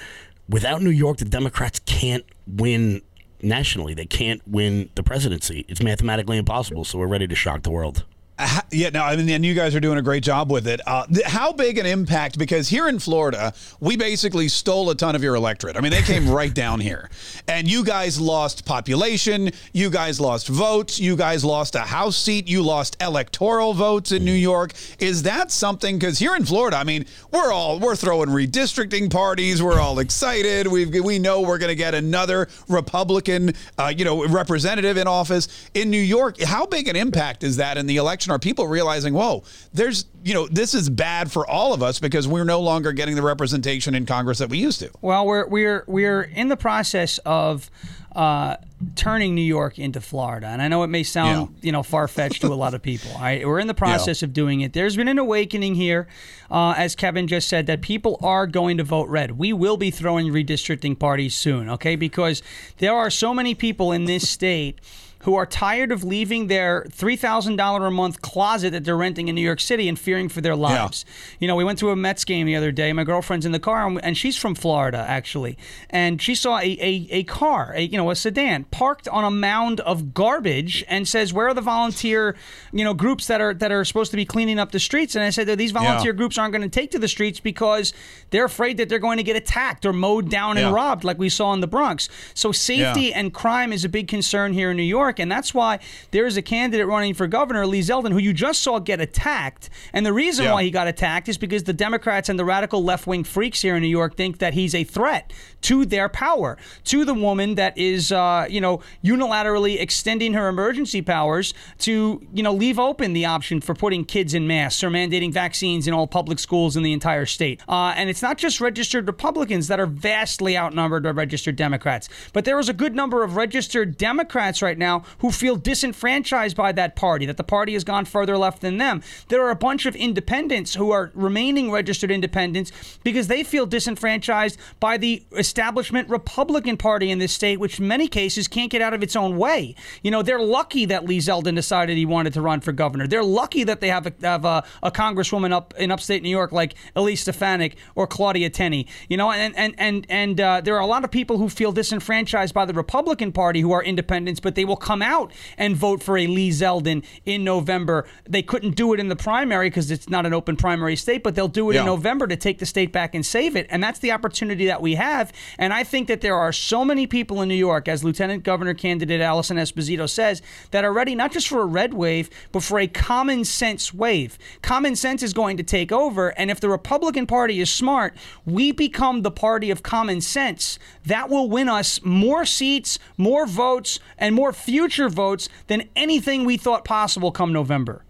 without 0.49 0.81
New 0.81 0.89
York, 0.89 1.19
the 1.19 1.27
Democrats 1.27 1.81
can't 1.81 2.25
win 2.47 3.03
nationally. 3.43 3.93
They 3.93 4.07
can't 4.07 4.41
win 4.49 4.89
the 4.95 5.03
presidency. 5.03 5.67
It's 5.69 5.83
mathematically 5.83 6.39
impossible. 6.39 6.87
So 6.87 6.99
we're 6.99 7.09
ready 7.09 7.27
to 7.27 7.35
shock 7.35 7.63
the 7.63 7.71
world. 7.71 8.07
Uh, 8.39 8.61
yeah, 8.71 8.91
no, 8.91 9.03
I 9.03 9.17
mean, 9.17 9.29
and 9.31 9.45
you 9.45 9.55
guys 9.55 9.75
are 9.75 9.81
doing 9.81 9.99
a 9.99 10.03
great 10.03 10.23
job 10.23 10.51
with 10.51 10.69
it. 10.69 10.81
Uh, 10.87 11.07
th- 11.07 11.27
how 11.27 11.53
big 11.53 11.77
an 11.79 11.87
impact? 11.87 12.39
Because 12.39 12.69
here 12.69 12.87
in 12.87 13.01
Florida, 13.01 13.53
we 13.81 13.97
basically 13.97 14.47
stole 14.47 14.91
a 14.91 14.95
ton 14.95 15.17
of 15.17 15.25
your 15.25 15.35
electorate. 15.35 15.77
I 15.77 15.81
mean, 15.81 15.91
they 15.91 16.03
came 16.03 16.29
right 16.31 16.55
down 16.55 16.79
here, 16.79 17.11
and 17.49 17.69
you 17.69 17.85
guys 17.85 18.21
lost 18.21 18.65
population. 18.65 19.51
You 19.73 19.91
guys 19.91 20.21
lost 20.21 20.47
votes. 20.47 21.01
You 21.01 21.17
guys 21.17 21.45
lost 21.45 21.75
a 21.75 21.81
House 21.81 22.17
seat. 22.17 22.47
You 22.47 22.63
lost 22.63 22.97
electoral 23.01 23.75
votes 23.75 24.13
in 24.13 24.25
New 24.25 24.33
York. 24.33 24.73
Is 25.01 25.25
that 25.25 25.51
something? 25.51 25.99
Because 25.99 26.19
here 26.19 26.37
in 26.37 26.45
Florida, 26.45 26.77
I 26.77 26.85
mean, 26.85 27.07
we're 27.33 27.53
all 27.53 27.81
we're 27.81 27.97
throwing 27.97 28.29
redistricting 28.29 29.11
parties. 29.11 29.61
We're 29.61 29.81
all 29.81 29.99
excited. 29.99 30.69
We 30.69 30.87
we 31.01 31.19
know 31.19 31.41
we're 31.41 31.59
going 31.59 31.71
to 31.71 31.75
get 31.75 31.95
another 31.95 32.49
Republican, 32.69 33.55
uh, 33.79 33.93
you 33.97 34.05
know, 34.05 34.25
representative 34.29 34.97
in 34.97 35.09
office 35.09 35.49
in 35.75 35.91
New 35.91 36.01
York. 36.01 36.41
How 36.41 36.67
big 36.67 36.87
an 36.87 36.95
impact 36.95 37.43
is 37.43 37.57
that 37.57 37.77
in 37.77 37.87
the 37.87 37.97
election? 37.97 38.28
Are 38.31 38.39
people 38.39 38.67
realizing, 38.69 39.15
whoa, 39.15 39.43
there's, 39.73 40.07
you 40.25 40.35
know, 40.35 40.47
this 40.49 40.75
is 40.75 40.89
bad 40.91 41.31
for 41.33 41.47
all 41.47 41.73
of 41.75 41.83
us 41.83 41.99
because 41.99 42.27
we're 42.29 42.45
no 42.45 42.61
longer 42.61 42.93
getting 42.93 43.15
the 43.17 43.23
representation 43.23 43.95
in 43.95 44.07
Congress 44.07 44.39
that 44.39 44.49
we 44.51 44.59
used 44.59 44.81
to? 44.81 44.91
Well, 45.01 45.27
we're 45.27 45.47
we're 45.47 45.85
we're 45.87 46.23
in 46.23 46.49
the 46.49 46.57
process 46.57 47.19
of 47.25 47.71
uh, 48.17 48.57
turning 48.97 49.35
New 49.35 49.43
York 49.43 49.79
into 49.79 50.01
Florida, 50.01 50.47
and 50.49 50.61
I 50.61 50.67
know 50.69 50.83
it 50.83 50.89
may 50.89 51.03
sound 51.03 51.51
Yeah. 51.61 51.67
you 51.67 51.73
know 51.73 51.83
far 51.83 52.09
fetched 52.09 52.41
to 52.41 52.49
a 52.49 52.55
lot 52.55 52.75
of 52.75 52.83
people. 52.83 53.11
All 53.13 53.21
right, 53.21 53.47
we're 53.47 53.61
in 53.61 53.67
the 53.69 53.75
process 53.75 54.23
of 54.23 54.33
doing 54.33 54.61
it. 54.61 54.73
There's 54.73 54.97
been 54.97 55.09
an 55.09 55.19
awakening 55.19 55.75
here, 55.77 56.09
uh, 56.51 56.75
as 56.77 56.97
Kevin 56.97 57.29
just 57.29 57.49
said, 57.49 57.67
that 57.67 57.81
people 57.81 58.19
are 58.23 58.47
going 58.47 58.79
to 58.79 58.85
vote 58.85 59.09
red. 59.09 59.33
We 59.39 59.53
will 59.53 59.77
be 59.77 59.91
throwing 59.91 60.33
redistricting 60.33 60.99
parties 60.99 61.35
soon, 61.35 61.69
okay? 61.71 61.97
Because 61.97 62.43
there 62.79 62.95
are 62.95 63.11
so 63.11 63.33
many 63.35 63.55
people 63.55 63.93
in 63.93 64.07
this 64.07 64.29
state 64.29 64.81
who 65.21 65.35
are 65.35 65.47
tired 65.47 65.91
of 65.93 66.05
leaving 66.05 66.47
their 66.47 66.85
$3,000 66.91 67.87
a 67.87 67.91
month 67.91 68.23
closet 68.23 68.71
that 68.71 68.85
they're 68.85 68.97
renting 68.97 69.29
in 69.29 69.35
New 69.35 69.41
York 69.43 69.61
City 69.61 69.89
and 69.89 69.99
fearing 69.99 70.29
for 70.29 70.41
their 70.41 70.55
lives. 70.57 71.05
You 71.41 71.49
know, 71.49 71.57
we 71.57 71.65
went 71.65 71.79
to 71.81 71.91
a 71.91 71.97
Mets 71.97 72.25
game 72.25 72.47
the 72.47 72.55
other 72.57 72.71
day. 72.71 72.93
My 72.93 73.05
girlfriend's 73.05 73.45
in 73.47 73.53
the 73.53 73.59
car, 73.59 73.87
and, 73.87 74.03
and 74.05 74.17
she's 74.17 74.37
from 74.37 74.55
Florida, 74.55 74.99
actually. 75.09 75.59
And 75.91 76.21
she 76.23 76.35
saw 76.35 76.59
a, 76.59 76.63
a, 76.81 77.09
a 77.11 77.25
car, 77.25 77.73
a, 77.75 77.83
you 77.83 77.97
know, 77.97 78.11
a 78.11 78.15
sedan, 78.15 78.65
parked 78.65 79.09
on 79.09 79.25
a 79.25 79.31
mound 79.31 79.81
of 79.81 80.15
garbage 80.15 80.85
and 80.89 81.07
says, 81.09 81.33
where 81.33 81.49
are 81.49 81.55
the 81.55 81.61
volunteer, 81.61 82.37
you 82.73 82.85
know, 82.85 82.95
groups 82.95 83.27
that 83.27 83.41
are 83.41 83.55
that 83.55 83.73
are 83.73 83.85
supposed 83.85 84.11
to 84.13 84.17
be 84.17 84.25
cleaning 84.25 84.59
up 84.59 84.71
the 84.73 84.79
streets? 84.81 85.15
And 85.17 85.25
I 85.25 85.31
said, 85.31 85.49
these 85.59 85.73
volunteer 85.73 86.13
groups 86.13 86.39
aren't 86.39 86.53
going 86.53 86.63
to 86.63 86.69
take 86.69 86.91
to 86.93 86.99
the 86.99 87.09
streets 87.09 87.41
because 87.41 87.93
they're 88.31 88.45
afraid 88.45 88.77
that 88.77 88.89
they're 88.89 88.99
going 88.99 89.17
to 89.17 89.23
get 89.25 89.37
attacked 89.37 89.85
or 89.87 89.93
mowed 89.93 90.31
down 90.31 90.59
and 90.59 90.73
robbed 90.75 91.05
like 91.05 91.19
we 91.19 91.29
saw 91.29 91.53
in 91.55 91.61
the 91.61 91.67
Bronx. 91.67 92.09
So 92.35 92.53
safety 92.53 93.07
Yeah. 93.07 93.19
and 93.19 93.33
crime 93.35 93.73
is 93.73 93.85
a 93.85 93.89
big 93.89 94.07
concern 94.09 94.53
here 94.53 94.71
in 94.71 94.77
New 94.77 94.83
York, 94.83 95.08
and 95.19 95.31
that's 95.31 95.55
why 95.55 95.79
there 96.11 96.27
is 96.27 96.37
a 96.37 96.43
candidate 96.43 96.87
running 96.87 97.15
for 97.15 97.27
governor, 97.27 97.67
Lee 97.67 97.81
Zeldin, 97.81 98.13
who 98.13 98.19
you 98.19 98.33
just 98.33 98.63
saw 98.63 98.79
get 98.79 99.01
attacked. 99.01 99.71
And 99.93 100.05
the 100.05 100.13
reason 100.13 100.45
Yeah. 100.45 100.53
why 100.55 100.63
he 100.65 100.71
got 100.71 100.87
attacked 100.87 101.29
is 101.29 101.39
because 101.39 101.63
the 101.65 101.73
Democrats 101.73 102.29
and 102.29 102.39
the 102.39 102.45
radical 102.45 102.83
left 102.85 103.07
wing 103.07 103.25
freaks 103.25 103.63
here 103.63 103.77
in 103.77 103.83
New 103.83 103.89
York 103.89 104.17
think 104.17 104.39
that 104.39 104.55
he's 104.55 104.75
a 104.75 104.85
threat 104.85 105.33
to 105.63 105.85
their 105.87 106.09
power, 106.09 106.57
to 106.85 107.05
the 107.05 107.15
woman 107.15 107.55
that 107.57 107.77
is, 107.79 108.13
uh, 108.13 108.47
you 108.49 108.61
know, 108.61 108.81
unilaterally 109.05 109.81
extending 109.81 110.33
her 110.35 110.49
emergency 110.49 111.03
powers 111.03 111.55
to, 111.79 112.21
you 112.33 112.43
know, 112.43 112.53
leave 112.53 112.79
open 112.79 113.13
the 113.13 113.25
option 113.25 113.61
for 113.61 113.75
putting 113.75 114.05
kids 114.05 114.35
in 114.35 114.47
masks 114.47 114.83
or 114.85 114.91
mandating 114.91 115.33
vaccines 115.33 115.87
in 115.89 115.95
all 115.95 116.07
public 116.07 116.39
schools 116.39 116.77
in 116.77 116.83
the 116.83 116.93
entire 116.93 117.27
state. 117.27 117.61
Uh, 117.69 117.93
and 117.97 118.09
it's 118.11 118.23
not 118.23 118.39
just 118.39 118.61
registered 118.61 119.07
Republicans 119.07 119.69
that 119.69 119.81
are 119.81 119.87
vastly 119.87 120.57
outnumbered 120.57 121.03
by 121.03 121.11
registered 121.11 121.57
Democrats, 121.57 122.09
but 122.33 122.45
there 122.45 122.59
is 122.59 122.69
a 122.69 122.73
good 122.73 122.95
number 122.95 123.23
of 123.25 123.37
registered 123.37 123.97
Democrats 123.97 124.63
right 124.63 124.79
now 124.79 124.98
who 125.19 125.31
feel 125.31 125.57
disenfranchised 125.57 126.57
by 126.57 126.73
that 126.73 126.97
party, 126.97 127.27
that 127.27 127.37
the 127.37 127.45
party 127.45 127.73
has 127.75 127.85
gone 127.85 128.05
further 128.05 128.37
left 128.37 128.61
than 128.61 128.79
them. 128.79 129.03
There 129.29 129.45
are 129.45 129.51
a 129.51 129.57
bunch 129.57 129.87
of 129.87 129.97
independents 129.97 130.75
who 130.75 130.91
are 130.91 131.11
remaining 131.15 131.71
registered 131.71 132.11
independents 132.11 132.73
because 133.05 133.29
they 133.29 133.45
feel 133.45 133.67
disenfranchised 133.67 134.59
by 134.81 134.97
the 134.97 135.23
establishment 135.33 136.09
Republican 136.09 136.77
Party 136.77 137.11
in 137.11 137.19
this 137.19 137.33
state, 137.33 137.61
which 137.61 137.79
in 137.79 137.89
many 137.89 138.09
cases 138.09 138.49
can't 138.49 138.71
get 138.71 138.83
out 138.83 138.95
of 138.95 139.03
its 139.03 139.17
own 139.17 139.37
way. 139.37 139.75
You 140.03 140.11
know, 140.11 140.23
they're 140.23 140.41
lucky 140.41 140.85
that 140.87 141.05
Lee 141.05 141.19
Zeldin 141.19 141.55
decided 141.55 141.97
he 141.97 142.07
wanted 142.07 142.33
to 142.35 142.41
run 142.41 142.61
for 142.61 142.73
governor. 142.73 143.07
They're 143.07 143.25
lucky 143.25 143.65
that 143.65 143.81
they 143.81 143.89
have 143.89 144.07
a, 144.07 144.13
have 144.23 144.45
a, 144.45 144.65
a 144.83 144.91
congresswoman 144.91 145.53
up 145.53 145.75
in 145.79 145.91
upstate 145.91 146.23
New 146.23 146.31
York 146.31 146.53
like 146.53 146.75
Elise 146.97 147.23
Stefanik 147.23 147.77
or 147.95 148.07
Claudia 148.07 148.51
Tenney. 148.51 148.87
You 149.09 149.17
know, 149.17 149.31
and 149.31 149.57
and 149.57 149.75
and 149.79 150.07
and 150.09 150.41
uh, 150.41 150.61
there 150.61 150.77
are 150.77 150.81
a 150.81 150.87
lot 150.87 151.05
of 151.05 151.11
people 151.11 151.39
who 151.39 151.49
feel 151.49 151.73
disenfranchised 151.73 152.55
by 152.55 152.65
the 152.65 152.75
Republican 152.75 153.33
Party 153.33 153.61
who 153.61 153.73
are 153.73 153.83
independents, 153.83 154.41
but 154.41 154.55
they 154.55 154.65
will 154.65 154.77
come 154.89 155.03
out 155.03 155.31
and 155.59 155.77
vote 155.77 156.03
for 156.03 156.17
a 156.17 156.27
Lee 156.27 156.49
Zeldin 156.49 157.05
in 157.27 157.45
November. 157.45 158.07
They 158.27 158.41
couldn't 158.41 158.75
do 158.75 158.95
it 158.95 159.01
in 159.01 159.09
the 159.09 159.17
primary 159.17 159.69
because 159.69 159.91
it's 159.91 160.09
not 160.09 160.25
an 160.25 160.33
open 160.33 160.57
primary 160.57 160.97
state, 160.97 161.23
but 161.23 161.35
they'll 161.35 161.47
do 161.47 161.69
it 161.71 161.75
Yeah. 161.75 161.81
in 161.81 161.87
November 161.87 162.27
to 162.27 162.37
take 162.37 162.59
the 162.59 162.65
state 162.65 162.91
back 162.91 163.15
and 163.15 163.25
save 163.27 163.55
it. 163.55 163.67
And 163.69 163.83
that's 163.83 163.99
the 163.99 164.13
opportunity 164.13 164.65
that 164.65 164.81
we 164.81 164.95
have. 164.95 165.31
And 165.59 165.75
I 165.75 165.85
think 165.85 166.09
that 166.09 166.23
there 166.23 166.37
are 166.37 166.55
so 166.55 166.87
many 166.87 167.07
people 167.07 167.43
in 167.43 167.51
New 167.51 167.55
York, 167.55 167.87
as 167.87 168.03
Lieutenant 168.03 168.45
Governor 168.45 168.73
candidate 168.73 169.21
Alison 169.21 169.59
Esposito 169.59 170.09
says, 170.09 170.41
that 170.71 170.87
are 170.87 170.93
ready 170.93 171.15
not 171.15 171.33
just 171.33 171.49
for 171.49 171.61
a 171.61 171.67
red 171.67 171.93
wave, 171.93 172.31
but 172.51 172.63
for 172.63 172.79
a 172.79 172.87
common 172.87 173.45
sense 173.45 173.93
wave. 173.93 174.39
Common 174.63 174.97
sense 174.97 175.23
is 175.23 175.35
going 175.35 175.59
to 175.59 175.63
take 175.63 175.93
over. 175.93 176.31
And 176.39 176.51
if 176.51 176.61
the 176.61 176.71
Republican 176.71 177.27
Party 177.27 177.61
is 177.61 177.69
smart, 177.69 178.17
we 178.47 178.73
become 178.73 179.21
the 179.21 179.31
party 179.31 179.71
of 179.71 179.83
common 179.83 180.23
sense. 180.23 180.79
That 181.05 181.29
will 181.29 181.51
win 181.51 181.69
us 181.69 182.01
more 182.03 182.47
seats, 182.47 182.99
more 183.19 183.45
votes, 183.47 184.01
and 184.17 184.35
more 184.35 184.55
future 184.79 185.09
votes 185.09 185.49
than 185.67 185.89
anything 185.97 186.45
we 186.45 186.57
thought 186.57 186.85
possible 186.85 187.33
come 187.33 187.53
November. 187.53 188.05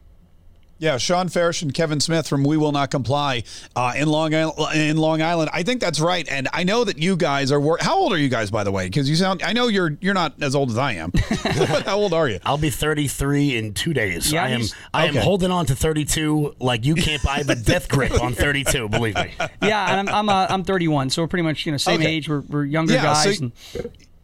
Yeah, 0.80 0.96
Shawn 0.98 1.28
Farash 1.28 1.60
and 1.62 1.75
Kevin 1.75 1.98
Smith 1.98 2.28
from 2.28 2.44
We 2.44 2.56
Will 2.56 2.70
Not 2.70 2.92
Comply 2.92 3.42
uh, 3.75 3.94
in 3.96 4.06
Long 4.06 4.32
Island. 4.32 4.76
In 4.76 4.96
Long 4.96 5.20
Island, 5.22 5.50
I 5.52 5.64
think 5.64 5.80
that's 5.80 5.98
right, 5.98 6.28
and 6.30 6.46
I 6.52 6.62
know 6.62 6.84
that 6.84 6.98
you 6.98 7.16
guys 7.16 7.50
are. 7.50 7.58
Wor- 7.58 7.78
how 7.80 7.96
old 7.96 8.12
are 8.12 8.16
you 8.18 8.28
guys, 8.28 8.52
by 8.52 8.62
the 8.62 8.70
way? 8.70 8.84
Because 8.87 9.10
you 9.10 9.16
sound. 9.16 9.42
I 9.42 9.54
know 9.54 9.66
you're. 9.66 9.96
You're 10.00 10.14
not 10.14 10.40
as 10.40 10.54
old 10.54 10.70
as 10.70 10.78
I 10.78 10.92
am. 10.92 11.10
how 11.84 11.96
old 11.98 12.12
are 12.12 12.28
you? 12.28 12.38
I'll 12.44 12.58
be 12.58 12.70
33 12.70 13.56
in 13.56 13.75
two 13.75 13.92
days. 13.92 14.30
Yeah, 14.30 14.44
I 14.44 14.48
am. 14.50 14.60
he's- 14.60 14.75
I 14.94 15.06
am 15.06 15.16
holding 15.16 15.50
on 15.50 15.66
to 15.66 15.75
32 15.75 16.54
like 16.60 16.84
you 16.84 16.94
can't. 16.94 17.26
I 17.26 17.38
have 17.38 17.50
a 17.50 17.56
death 17.56 17.88
grip 17.88 18.22
on 18.22 18.34
32. 18.34 18.88
Believe 18.88 19.16
me. 19.16 19.32
yeah, 19.62 19.98
and 19.98 20.08
I'm 20.08 20.14
I'm, 20.14 20.28
uh, 20.28 20.46
I'm 20.48 20.62
31, 20.62 21.10
so 21.10 21.22
we're 21.22 21.28
pretty 21.28 21.42
much 21.42 21.66
you 21.66 21.72
know 21.72 21.78
same 21.78 22.00
Okay. 22.02 22.08
age. 22.12 22.28
We're, 22.28 22.42
we're 22.42 22.64
younger 22.64 22.92
Yeah, 22.92 23.14
so- 23.14 23.30
guys. 23.30 23.40
and, 23.40 23.52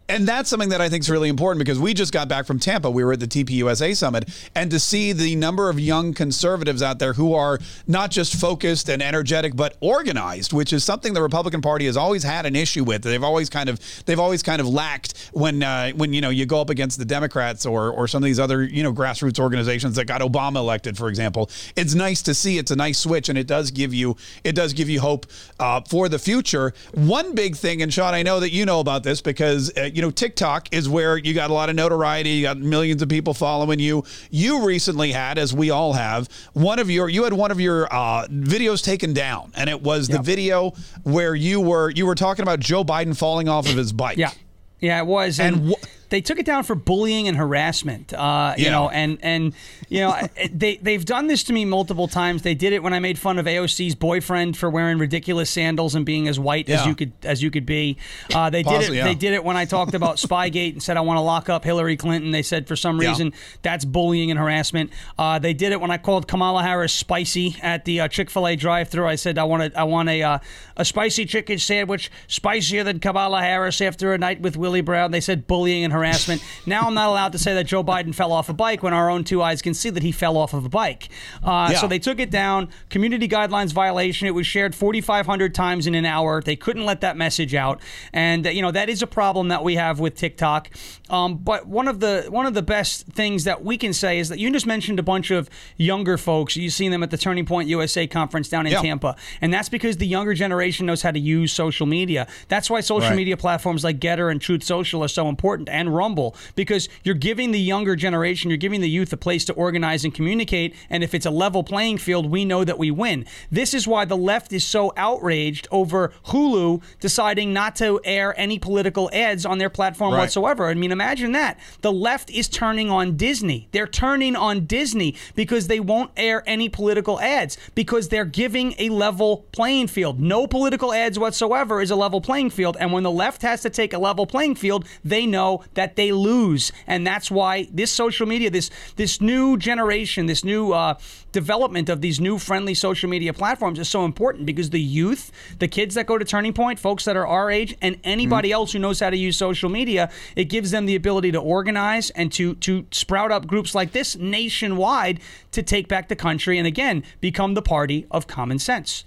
And 0.09 0.29
that's 0.29 0.51
something 0.51 0.69
that 0.69 0.83
I 0.83 0.91
think 0.91 1.03
is 1.03 1.11
really 1.11 1.31
important 1.31 1.61
because 1.61 1.79
we 1.79 1.95
just 1.95 2.13
got 2.13 2.29
back 2.29 2.45
from 2.45 2.59
Tampa. 2.59 2.91
We 2.91 3.05
were 3.05 3.15
at 3.15 3.21
the 3.21 3.27
TPUSA 3.27 3.97
summit, 3.97 4.29
and 4.55 4.71
to 4.71 4.79
see 4.79 5.13
the 5.13 5.35
number 5.35 5.71
of 5.71 5.81
young 5.81 6.13
conservatives 6.13 6.83
out 6.83 6.99
there 6.99 7.15
who 7.15 7.33
are 7.33 7.59
not 7.87 8.11
just 8.11 8.39
focused 8.39 8.91
and 8.91 9.03
energetic, 9.03 9.57
but 9.57 9.77
organized, 9.81 10.53
which 10.53 10.75
is 10.75 10.85
something 10.85 11.15
the 11.15 11.23
Republican 11.23 11.63
Party 11.63 11.87
has 11.87 11.97
always 11.97 12.23
had 12.23 12.45
an 12.45 12.55
issue 12.55 12.85
with. 12.85 13.03
They've 13.03 13.23
always 13.23 13.49
kind 13.49 13.71
of 13.71 13.81
they've 14.05 14.21
always 14.21 14.43
kind 14.43 14.61
of 14.61 14.69
lacked 14.69 15.31
when 15.33 15.63
uh, 15.63 15.93
when 15.93 16.13
you 16.13 16.21
know 16.21 16.31
you 16.31 16.45
go 16.45 16.61
up 16.61 16.69
against 16.69 16.99
the 16.99 17.07
Democrats 17.07 17.65
or 17.65 17.91
or 17.91 18.07
some 18.07 18.23
of 18.23 18.27
these 18.27 18.39
other 18.39 18.63
you 18.63 18.83
know 18.83 18.93
grassroots 18.93 19.41
organizations 19.41 19.97
that 19.97 20.05
got 20.05 20.21
Obama 20.21 20.57
elected, 20.57 20.99
for 20.99 21.09
example. 21.09 21.49
It's 21.77 21.95
nice 21.95 22.21
to 22.23 22.35
see. 22.35 22.59
It's 22.59 22.71
a 22.71 22.77
nice 22.77 22.99
switch, 22.99 23.31
and 23.31 23.39
it 23.39 23.47
does 23.47 23.71
give 23.71 23.95
you 23.95 24.19
it 24.45 24.55
does 24.55 24.75
give 24.75 24.91
you 24.91 25.01
hope 25.01 25.25
uh, 25.59 25.81
for 25.81 26.11
the 26.11 26.19
future. 26.19 26.75
One 26.93 27.35
big 27.35 27.57
thing, 27.57 27.81
and 27.81 27.93
Sean, 27.93 28.13
I 28.13 28.23
know 28.23 28.41
that 28.41 28.51
you 28.51 28.67
know 28.67 28.81
about 28.81 29.03
this 29.03 29.23
because 29.23 29.75
uh, 29.79 29.91
you 29.95 30.03
know 30.03 30.11
TikTok 30.11 30.73
is 30.75 30.89
where 30.89 31.17
you 31.17 31.33
got 31.35 31.51
a 31.51 31.55
lot 31.55 31.71
of 31.71 31.77
notoriety. 31.77 32.31
You 32.31 32.43
got 32.43 32.59
millions 32.59 33.01
of 33.01 33.09
people 33.09 33.33
following 33.33 33.79
you. 33.79 34.05
You 34.31 34.67
recently 34.67 35.13
had, 35.13 35.39
as 35.39 35.55
we 35.55 35.71
all 35.71 35.93
have, 35.93 36.29
one 36.53 36.79
of 36.79 36.91
your 36.91 37.09
you 37.09 37.25
had 37.25 37.33
one 37.33 37.51
of 37.51 37.61
your 37.61 37.87
uh, 37.93 38.27
videos 38.29 38.83
taken 38.83 39.13
down, 39.15 39.53
and 39.55 39.71
it 39.71 39.81
was 39.83 40.09
the 40.09 40.21
video 40.21 40.73
where 41.05 41.35
you 41.35 41.61
were 41.61 41.91
you 41.91 42.07
were 42.07 42.15
talking 42.15 42.43
about 42.43 42.61
Joe 42.61 42.85
Biden 42.85 43.17
falling 43.17 43.49
off 43.49 43.69
of 43.69 43.77
his 43.77 43.93
bike. 43.93 44.19
yeah, 44.19 44.33
yeah, 44.81 44.99
it 45.01 45.07
was. 45.07 45.39
And, 45.41 45.57
And 45.57 45.71
wh- 45.71 46.04
they 46.15 46.21
took 46.21 46.39
it 46.39 46.47
down 46.47 46.63
for 46.63 46.77
bullying 46.77 47.27
and 47.27 47.37
harassment. 47.37 48.15
Uh, 48.15 48.55
you 48.57 48.67
Yeah. 48.67 48.71
know, 48.71 48.89
and 48.89 49.19
and 49.21 49.53
you 49.89 49.99
know 49.99 50.15
they 50.53 50.77
they've 50.77 51.05
done 51.05 51.27
this 51.27 51.43
to 51.45 51.53
me 51.53 51.65
multiple 51.65 52.07
times. 52.07 52.43
They 52.43 52.55
did 52.55 52.73
it 52.73 52.85
when 52.85 52.93
I 52.95 53.01
made 53.01 53.19
fun 53.19 53.37
of 53.41 53.47
AOC's 53.47 53.97
boyfriend 53.97 54.57
for 54.57 54.71
wearing 54.71 54.99
ridiculous 54.99 55.51
sandals 55.51 55.97
and 55.97 56.07
being 56.07 56.29
as 56.29 56.39
white 56.39 56.69
as 56.71 56.87
you 56.87 56.95
could 56.95 57.11
as 57.25 57.43
you 57.43 57.51
could 57.51 57.67
be. 57.67 57.97
Uh, 58.33 58.49
they 58.49 58.63
did 58.63 58.83
it. 58.83 58.93
yeah. 58.93 59.05
They 59.05 59.17
did 59.17 59.33
it 59.35 59.43
when 59.43 59.57
I 59.57 59.65
talked 59.65 59.95
about 59.95 60.19
Spygate 60.19 60.75
and 60.75 60.83
said 60.83 60.97
I 60.97 61.01
want 61.01 61.17
to 61.17 61.23
lock 61.23 61.49
up 61.49 61.65
Hillary 61.65 61.97
Clinton. 61.97 62.31
They 62.31 62.43
said 62.43 62.69
for 62.69 62.77
some 62.77 63.03
Yeah. 63.03 63.09
reason 63.09 63.33
that's 63.63 63.85
bullying 63.85 64.31
and 64.31 64.39
harassment. 64.39 64.91
Uh, 65.19 65.41
they 65.41 65.53
did 65.53 65.73
it 65.73 65.81
when 65.81 65.91
I 65.91 65.99
called 65.99 66.29
Kamala 66.29 66.63
Harris 66.63 66.93
spicy 66.93 67.57
at 67.61 67.85
the 67.87 68.03
uh, 68.03 68.09
Chick 68.09 68.31
Fil 68.31 68.47
A 68.47 68.55
drive-through. 68.55 69.09
I 69.09 69.17
said 69.17 69.37
I 69.37 69.45
want 69.45 69.65
a, 69.65 69.79
I 69.79 69.83
want 69.83 70.09
a 70.11 70.23
uh, 70.23 70.39
a 70.77 70.85
spicy 70.85 71.25
chicken 71.27 71.59
sandwich, 71.59 72.09
spicier 72.29 72.85
than 72.85 73.01
Kamala 73.01 73.41
Harris 73.43 73.81
after 73.81 74.13
a 74.15 74.19
night 74.19 74.41
with 74.41 74.57
Willie 74.57 74.81
Brown. 74.81 75.11
They 75.11 75.21
said 75.21 75.47
bullying 75.49 75.83
and 75.83 75.93
harassment. 75.93 76.04
Harassment. 76.05 76.43
Now 76.67 76.83
I'm 76.87 76.95
not 76.95 77.09
allowed 77.09 77.33
to 77.33 77.39
say 77.39 77.55
that 77.55 77.65
Joe 77.65 77.83
Biden 77.83 78.15
fell 78.15 78.33
off 78.33 78.49
a 78.49 78.53
bike 78.53 78.83
when 78.83 78.93
our 78.93 79.09
own 79.11 79.25
two 79.25 79.43
eyes 79.43 79.63
can 79.63 79.75
see 79.75 79.91
that 79.91 80.03
he 80.03 80.13
fell 80.13 80.37
off 80.37 80.55
of 80.55 80.65
a 80.65 80.69
bike. 80.69 81.09
Uh, 81.43 81.69
Yeah. 81.73 81.79
So 81.79 81.87
they 81.89 81.99
took 81.99 82.19
it 82.21 82.31
down. 82.31 82.69
Community 82.91 83.29
guidelines 83.29 83.73
violation. 83.73 84.27
It 84.29 84.33
was 84.35 84.47
shared 84.47 84.75
4,500 84.75 85.55
times 85.55 85.87
in 85.87 85.95
an 85.95 86.05
hour. 86.05 86.41
They 86.43 86.57
couldn't 86.57 86.85
let 86.85 87.01
that 87.01 87.17
message 87.17 87.55
out, 87.55 87.81
and 88.13 88.47
uh, 88.47 88.51
you 88.51 88.63
know 88.63 88.71
that 88.71 88.89
is 88.89 89.03
a 89.03 89.07
problem 89.07 89.49
that 89.49 89.65
we 89.65 89.75
have 89.77 90.01
with 90.01 90.15
TikTok. 90.15 90.71
Um, 91.11 91.37
but 91.37 91.67
one 91.67 91.89
of 91.89 92.01
the 92.01 92.27
one 92.31 92.47
of 92.47 92.55
the 92.55 92.63
best 92.63 93.07
things 93.07 93.45
that 93.45 93.65
we 93.65 93.77
can 93.79 93.93
say 93.93 94.19
is 94.19 94.29
that 94.29 94.39
you 94.39 94.51
just 94.53 94.67
mentioned 94.67 94.99
a 94.99 95.03
bunch 95.03 95.31
of 95.31 95.49
younger 95.77 96.17
folks. 96.19 96.57
You've 96.57 96.73
seen 96.73 96.91
them 96.91 97.03
at 97.03 97.11
the 97.11 97.19
Turning 97.19 97.47
Point 97.47 97.69
USA 97.69 98.07
conference 98.07 98.49
down 98.49 98.67
in 98.67 98.73
Yeah. 98.73 98.83
Tampa, 98.83 99.17
and 99.41 99.53
that's 99.53 99.69
because 99.69 99.97
the 99.99 100.07
younger 100.07 100.35
generation 100.35 100.87
knows 100.87 101.03
how 101.03 101.11
to 101.11 101.19
use 101.19 101.53
social 101.53 101.87
media. 101.87 102.27
That's 102.49 102.69
why 102.71 102.81
social 102.81 103.11
Right. 103.11 103.17
media 103.17 103.37
platforms 103.37 103.85
like 103.85 103.99
Gettr 104.01 104.31
and 104.31 104.41
Truth 104.41 104.63
Social 104.65 105.03
are 105.05 105.09
so 105.09 105.29
important, 105.29 105.69
and 105.69 105.84
Rumble, 105.89 106.35
because 106.55 106.89
you're 107.03 107.15
giving 107.15 107.51
the 107.51 107.61
younger 107.61 107.97
generation, 107.97 108.51
you're 108.51 108.57
giving 108.57 108.81
the 108.81 108.91
youth 108.91 109.13
a 109.13 109.17
place 109.17 109.45
to 109.47 109.53
organize 109.55 110.05
and 110.05 110.15
communicate. 110.15 110.75
And 110.91 111.03
if 111.05 111.15
it's 111.15 111.27
a 111.27 111.31
level 111.31 111.63
playing 111.63 111.99
field, 111.99 112.31
we 112.31 112.45
know 112.45 112.65
that 112.65 112.79
we 112.79 112.91
win. 112.91 113.27
This 113.51 113.75
is 113.75 113.87
why 113.87 114.05
the 114.05 114.17
left 114.17 114.53
is 114.53 114.65
so 114.65 114.93
outraged 114.97 115.69
over 115.71 116.13
Hulu 116.27 116.83
deciding 117.01 117.53
not 117.53 117.77
to 117.77 118.01
air 118.05 118.35
any 118.39 118.59
political 118.59 119.11
ads 119.13 119.45
on 119.47 119.59
their 119.59 119.71
platform 119.71 120.13
Right. 120.15 120.21
whatsoever. 120.21 120.69
I 120.69 120.75
mean, 120.75 120.93
imagine 120.93 121.33
that. 121.33 121.59
The 121.81 121.93
left 121.93 122.31
is 122.31 122.49
turning 122.49 122.91
on 122.91 123.17
Disney. 123.17 123.69
They're 123.73 123.87
turning 123.87 124.37
on 124.37 124.67
Disney 124.67 125.15
because 125.35 125.67
they 125.69 125.81
won't 125.81 126.11
air 126.17 126.43
any 126.47 126.69
political 126.69 127.21
ads 127.21 127.57
because 127.75 128.09
they're 128.09 128.25
giving 128.25 128.75
a 128.79 128.89
level 128.89 129.47
playing 129.53 129.89
field. 129.89 130.21
No 130.21 130.47
political 130.47 130.93
ads 130.93 131.19
whatsoever 131.19 131.81
is 131.81 131.91
a 131.91 131.97
level 131.97 132.21
playing 132.21 132.51
field. 132.51 132.77
And 132.81 132.93
when 132.93 133.03
the 133.03 133.11
left 133.11 133.43
has 133.43 133.63
to 133.63 133.71
take 133.71 133.93
a 133.93 133.99
level 133.99 134.27
playing 134.27 134.55
field, 134.57 134.85
they 135.05 135.27
know 135.27 135.63
that 135.75 135.97
they 135.97 136.13
lose. 136.13 136.73
And 136.87 137.07
that's 137.07 137.31
why 137.31 137.69
this 137.73 137.91
social 137.91 138.27
media, 138.27 138.51
this 138.51 138.71
this 138.97 139.21
new 139.21 139.57
generation, 139.57 140.27
this 140.27 140.45
new 140.45 140.73
uh, 140.73 140.95
development 141.33 141.89
of 141.89 142.01
these 142.01 142.21
new 142.21 142.39
friendly 142.39 142.75
social 142.75 143.09
media 143.09 143.33
platforms 143.33 143.79
is 143.79 143.89
so 143.89 144.05
important 144.05 144.47
because 144.47 144.71
the 144.71 144.81
youth, 144.81 145.33
the 145.59 145.69
kids 145.69 145.95
that 145.95 146.07
go 146.07 146.17
to 146.19 146.25
Turning 146.25 146.53
Point, 146.53 146.79
folks 146.79 147.05
that 147.05 147.17
are 147.17 147.27
our 147.27 147.51
age, 147.51 147.77
and 147.83 147.99
anybody 148.05 148.53
else 148.53 148.73
who 148.73 148.79
knows 148.79 149.01
how 149.01 149.11
to 149.11 149.17
use 149.17 149.37
social 149.37 149.69
media, 149.69 150.11
it 150.37 150.45
gives 150.45 150.71
them 150.71 150.87
the 150.87 150.97
ability 150.97 151.33
to 151.33 151.41
organize 151.41 152.11
and 152.11 152.33
to 152.33 152.55
to 152.57 152.87
sprout 152.91 153.33
up 153.33 153.47
groups 153.47 153.75
like 153.75 153.93
this 153.93 154.17
nationwide 154.17 155.21
to 155.53 155.63
take 155.63 155.89
back 155.89 156.09
the 156.09 156.17
country 156.17 156.59
and 156.59 156.67
again 156.67 157.03
become 157.21 157.55
the 157.55 157.63
party 157.63 158.07
of 158.11 158.27
common 158.27 158.59
sense. 158.59 159.05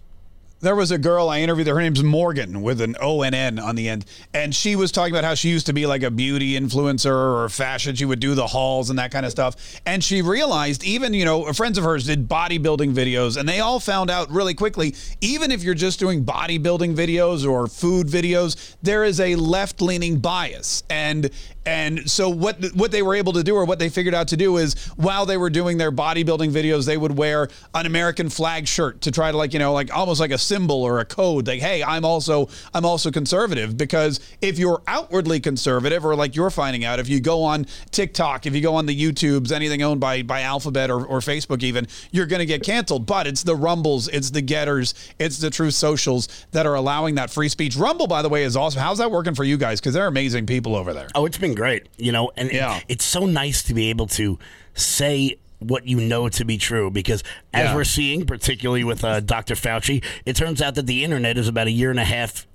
There 0.60 0.76
was 0.76 0.90
a 0.90 0.98
girl 0.98 1.30
I 1.30 1.42
interviewed. 1.42 1.68
Her 1.68 1.80
name's 1.80 2.02
Morgan 2.02 2.64
with 2.64 2.82
an 2.82 2.96
O 3.00 3.22
N 3.22 3.36
N 3.36 3.60
on 3.60 3.76
the 3.76 3.88
end, 3.88 4.06
and 4.34 4.56
she 4.56 4.76
was 4.76 4.92
talking 4.92 5.14
about 5.14 5.24
how 5.24 5.36
she 5.36 5.50
used 5.50 5.68
to 5.68 5.74
be 5.74 5.86
like 5.86 6.02
a 6.02 6.10
beauty 6.10 6.60
influencer 6.60 7.14
or 7.14 7.48
fashion. 7.50 7.96
She 7.96 8.06
would 8.06 8.20
do 8.20 8.34
the 8.34 8.48
hauls 8.48 8.90
and 8.90 8.98
that 8.98 9.12
kind 9.12 9.24
of 9.24 9.32
stuff. 9.32 9.80
And 9.86 10.04
she 10.04 10.24
realized, 10.24 10.84
even 10.84 11.14
you 11.14 11.26
know, 11.26 11.54
friends 11.54 11.78
of 11.78 11.84
hers 11.84 12.06
did 12.06 12.28
bodybuilding 12.28 12.96
videos, 12.96 13.38
and 13.38 13.48
they 13.48 13.60
all 13.60 13.80
found 13.80 14.10
out 14.10 14.32
really 14.32 14.56
quickly. 14.56 14.96
Even 15.22 15.52
if 15.52 15.62
you're 15.62 15.76
just 15.76 16.00
doing 16.00 16.26
bodybuilding 16.26 16.96
videos 16.96 17.48
or 17.48 17.68
food 17.68 18.08
videos, 18.08 18.76
there 18.82 19.04
is 19.04 19.20
a 19.20 19.36
left 19.36 19.80
leaning 19.80 20.18
bias, 20.18 20.84
and 20.90 21.30
and 21.68 22.10
so 22.10 22.30
what 22.30 22.64
what 22.76 22.92
they 22.92 23.02
were 23.02 23.14
able 23.14 23.34
to 23.34 23.44
do 23.44 23.54
or 23.54 23.66
what 23.66 23.78
they 23.78 23.90
figured 23.90 24.16
out 24.16 24.30
to 24.30 24.38
do 24.38 24.56
is 24.56 24.88
while 24.96 25.26
they 25.26 25.36
were 25.36 25.50
doing 25.50 25.78
their 25.78 25.92
bodybuilding 25.92 26.50
videos, 26.54 26.86
they 26.86 26.96
would 26.96 27.18
wear 27.18 27.50
an 27.76 27.86
American 27.86 28.30
flag 28.30 28.70
shirt 28.70 29.02
to 29.02 29.12
try 29.12 29.32
to 29.32 29.38
like 29.38 29.52
you 29.52 29.60
know 29.60 29.74
like 29.74 29.94
almost 29.94 30.22
like 30.22 30.32
a 30.32 30.38
symbol 30.38 30.82
or 30.82 31.00
a 31.00 31.06
code 31.06 31.46
like 31.46 31.60
hey 31.60 31.84
I'm 31.84 32.06
also 32.06 32.48
I'm 32.74 32.86
also 32.86 33.12
conservative. 33.12 33.76
Because 33.76 34.22
if 34.42 34.58
you're 34.58 34.82
outwardly 34.88 35.42
conservative 35.42 36.06
or 36.06 36.16
like 36.16 36.38
you're 36.38 36.50
finding 36.50 36.86
out 36.86 37.00
if 37.00 37.10
you 37.10 37.20
go 37.20 37.44
on 37.44 37.66
TikTok 37.92 38.46
if 38.46 38.56
you 38.56 38.62
go 38.62 38.76
on 38.76 38.86
the 38.86 38.98
YouTubes 38.98 39.52
anything 39.52 39.84
owned 39.84 40.00
by 40.00 40.22
by 40.22 40.44
Alphabet 40.44 40.90
or, 40.90 41.06
or 41.06 41.20
Facebook 41.20 41.64
even 41.64 41.86
you're 42.12 42.28
going 42.28 42.40
to 42.40 42.46
get 42.46 42.64
canceled. 42.64 43.06
But 43.06 43.28
it's 43.28 43.44
the 43.44 43.58
Rumbles 43.58 44.08
it's 44.08 44.30
the 44.30 44.42
Gettrs 44.42 44.94
it's 45.20 45.38
the 45.40 45.50
Truth 45.50 45.74
Socials 45.74 46.46
that 46.52 46.66
are 46.66 46.76
allowing 46.76 47.16
that 47.16 47.30
free 47.30 47.50
speech. 47.50 47.76
Rumble 47.76 48.08
by 48.08 48.22
the 48.22 48.30
way 48.30 48.44
is 48.44 48.56
awesome. 48.56 48.82
How's 48.82 49.00
that 49.00 49.12
working 49.12 49.36
for 49.36 49.44
you 49.44 49.58
guys? 49.58 49.82
Because 49.82 49.94
they're 49.94 50.08
amazing 50.08 50.46
people 50.46 50.74
over 50.74 50.94
there. 50.94 51.10
Oh, 51.14 51.26
it's 51.26 51.38
been 51.38 51.57
great, 51.58 51.88
you 51.98 52.12
know, 52.12 52.32
and 52.38 52.52
Yeah. 52.52 52.78
it, 52.78 52.86
it's 52.88 53.06
so 53.06 53.26
nice 53.26 53.62
to 53.64 53.74
be 53.74 53.90
able 53.90 54.08
to 54.08 54.38
say 54.74 55.38
what 55.60 55.88
you 55.88 56.00
know 56.00 56.30
to 56.30 56.46
be 56.46 56.58
true 56.58 56.92
because 56.92 57.24
as 57.54 57.66
Yeah. 57.66 57.76
we're 57.76 57.84
seeing, 57.84 58.26
particularly 58.26 58.84
with 58.84 59.04
uh, 59.04 59.20
Dr. 59.22 59.56
Fauci, 59.56 60.04
it 60.26 60.36
turns 60.36 60.62
out 60.62 60.76
that 60.76 60.86
the 60.86 61.04
internet 61.04 61.36
is 61.38 61.48
about 61.48 61.66
a 61.68 61.72
year 61.72 61.90
and 61.90 62.00
a 62.00 62.04
half 62.06 62.46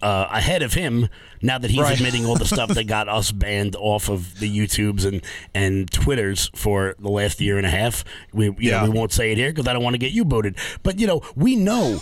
uh, 0.00 0.26
ahead 0.30 0.62
of 0.62 0.74
him 0.74 1.08
now 1.42 1.58
that 1.58 1.70
he's 1.70 1.80
Right. 1.80 1.94
admitting 1.96 2.24
all 2.26 2.36
the 2.36 2.44
stuff 2.56 2.70
that 2.70 2.84
got 2.84 3.08
us 3.08 3.32
banned 3.32 3.74
off 3.76 4.08
of 4.08 4.38
the 4.40 4.48
YouTubes 4.58 5.04
and, 5.04 5.22
and 5.54 5.90
Twitters 5.90 6.50
for 6.54 6.94
the 6.98 7.08
last 7.10 7.40
year 7.40 7.56
and 7.58 7.66
a 7.66 7.70
half. 7.70 8.04
We 8.32 8.46
you 8.46 8.54
Yeah. 8.58 8.78
know 8.84 8.90
we 8.90 8.96
won't 8.98 9.12
say 9.12 9.32
it 9.32 9.38
here 9.38 9.50
because 9.50 9.66
I 9.66 9.72
don't 9.72 9.82
want 9.82 9.94
to 9.94 9.98
get 9.98 10.12
you 10.12 10.24
booted. 10.24 10.56
But 10.82 10.98
you 11.00 11.06
know 11.06 11.22
we 11.36 11.56
know 11.56 11.98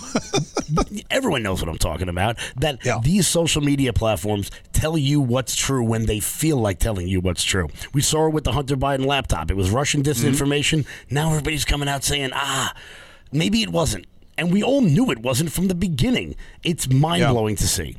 everyone 1.10 1.42
knows 1.42 1.60
what 1.60 1.68
I'm 1.68 1.78
talking 1.78 2.08
about. 2.08 2.36
That 2.56 2.84
Yeah. 2.84 2.98
these 3.02 3.26
social 3.26 3.62
media 3.62 3.92
platforms 3.92 4.50
tell 4.72 4.96
you 4.98 5.20
what's 5.20 5.54
true 5.56 5.84
when 5.84 6.06
they 6.06 6.20
feel 6.20 6.56
like 6.58 6.78
telling 6.78 7.08
you 7.08 7.20
what's 7.20 7.42
true. 7.44 7.68
We 7.92 8.02
saw 8.02 8.26
it 8.26 8.32
with 8.32 8.44
the 8.44 8.52
Hunter 8.52 8.76
Biden 8.76 9.06
laptop. 9.06 9.50
It 9.50 9.56
was 9.56 9.70
Russian 9.70 10.02
disinformation. 10.02 10.86
Now 11.10 11.30
everybody's 11.30 11.64
coming 11.64 11.88
out 11.88 12.04
saying, 12.04 12.30
ah, 12.34 12.74
maybe 13.32 13.62
it 13.62 13.70
wasn't. 13.70 14.06
And 14.38 14.52
we 14.52 14.62
all 14.62 14.80
knew 14.82 15.10
it 15.10 15.18
wasn't 15.18 15.52
from 15.52 15.68
the 15.68 15.74
beginning. 15.74 16.36
It's 16.62 16.88
mind 16.88 17.22
blowing 17.28 17.56
to 17.56 17.66
see. 17.66 17.96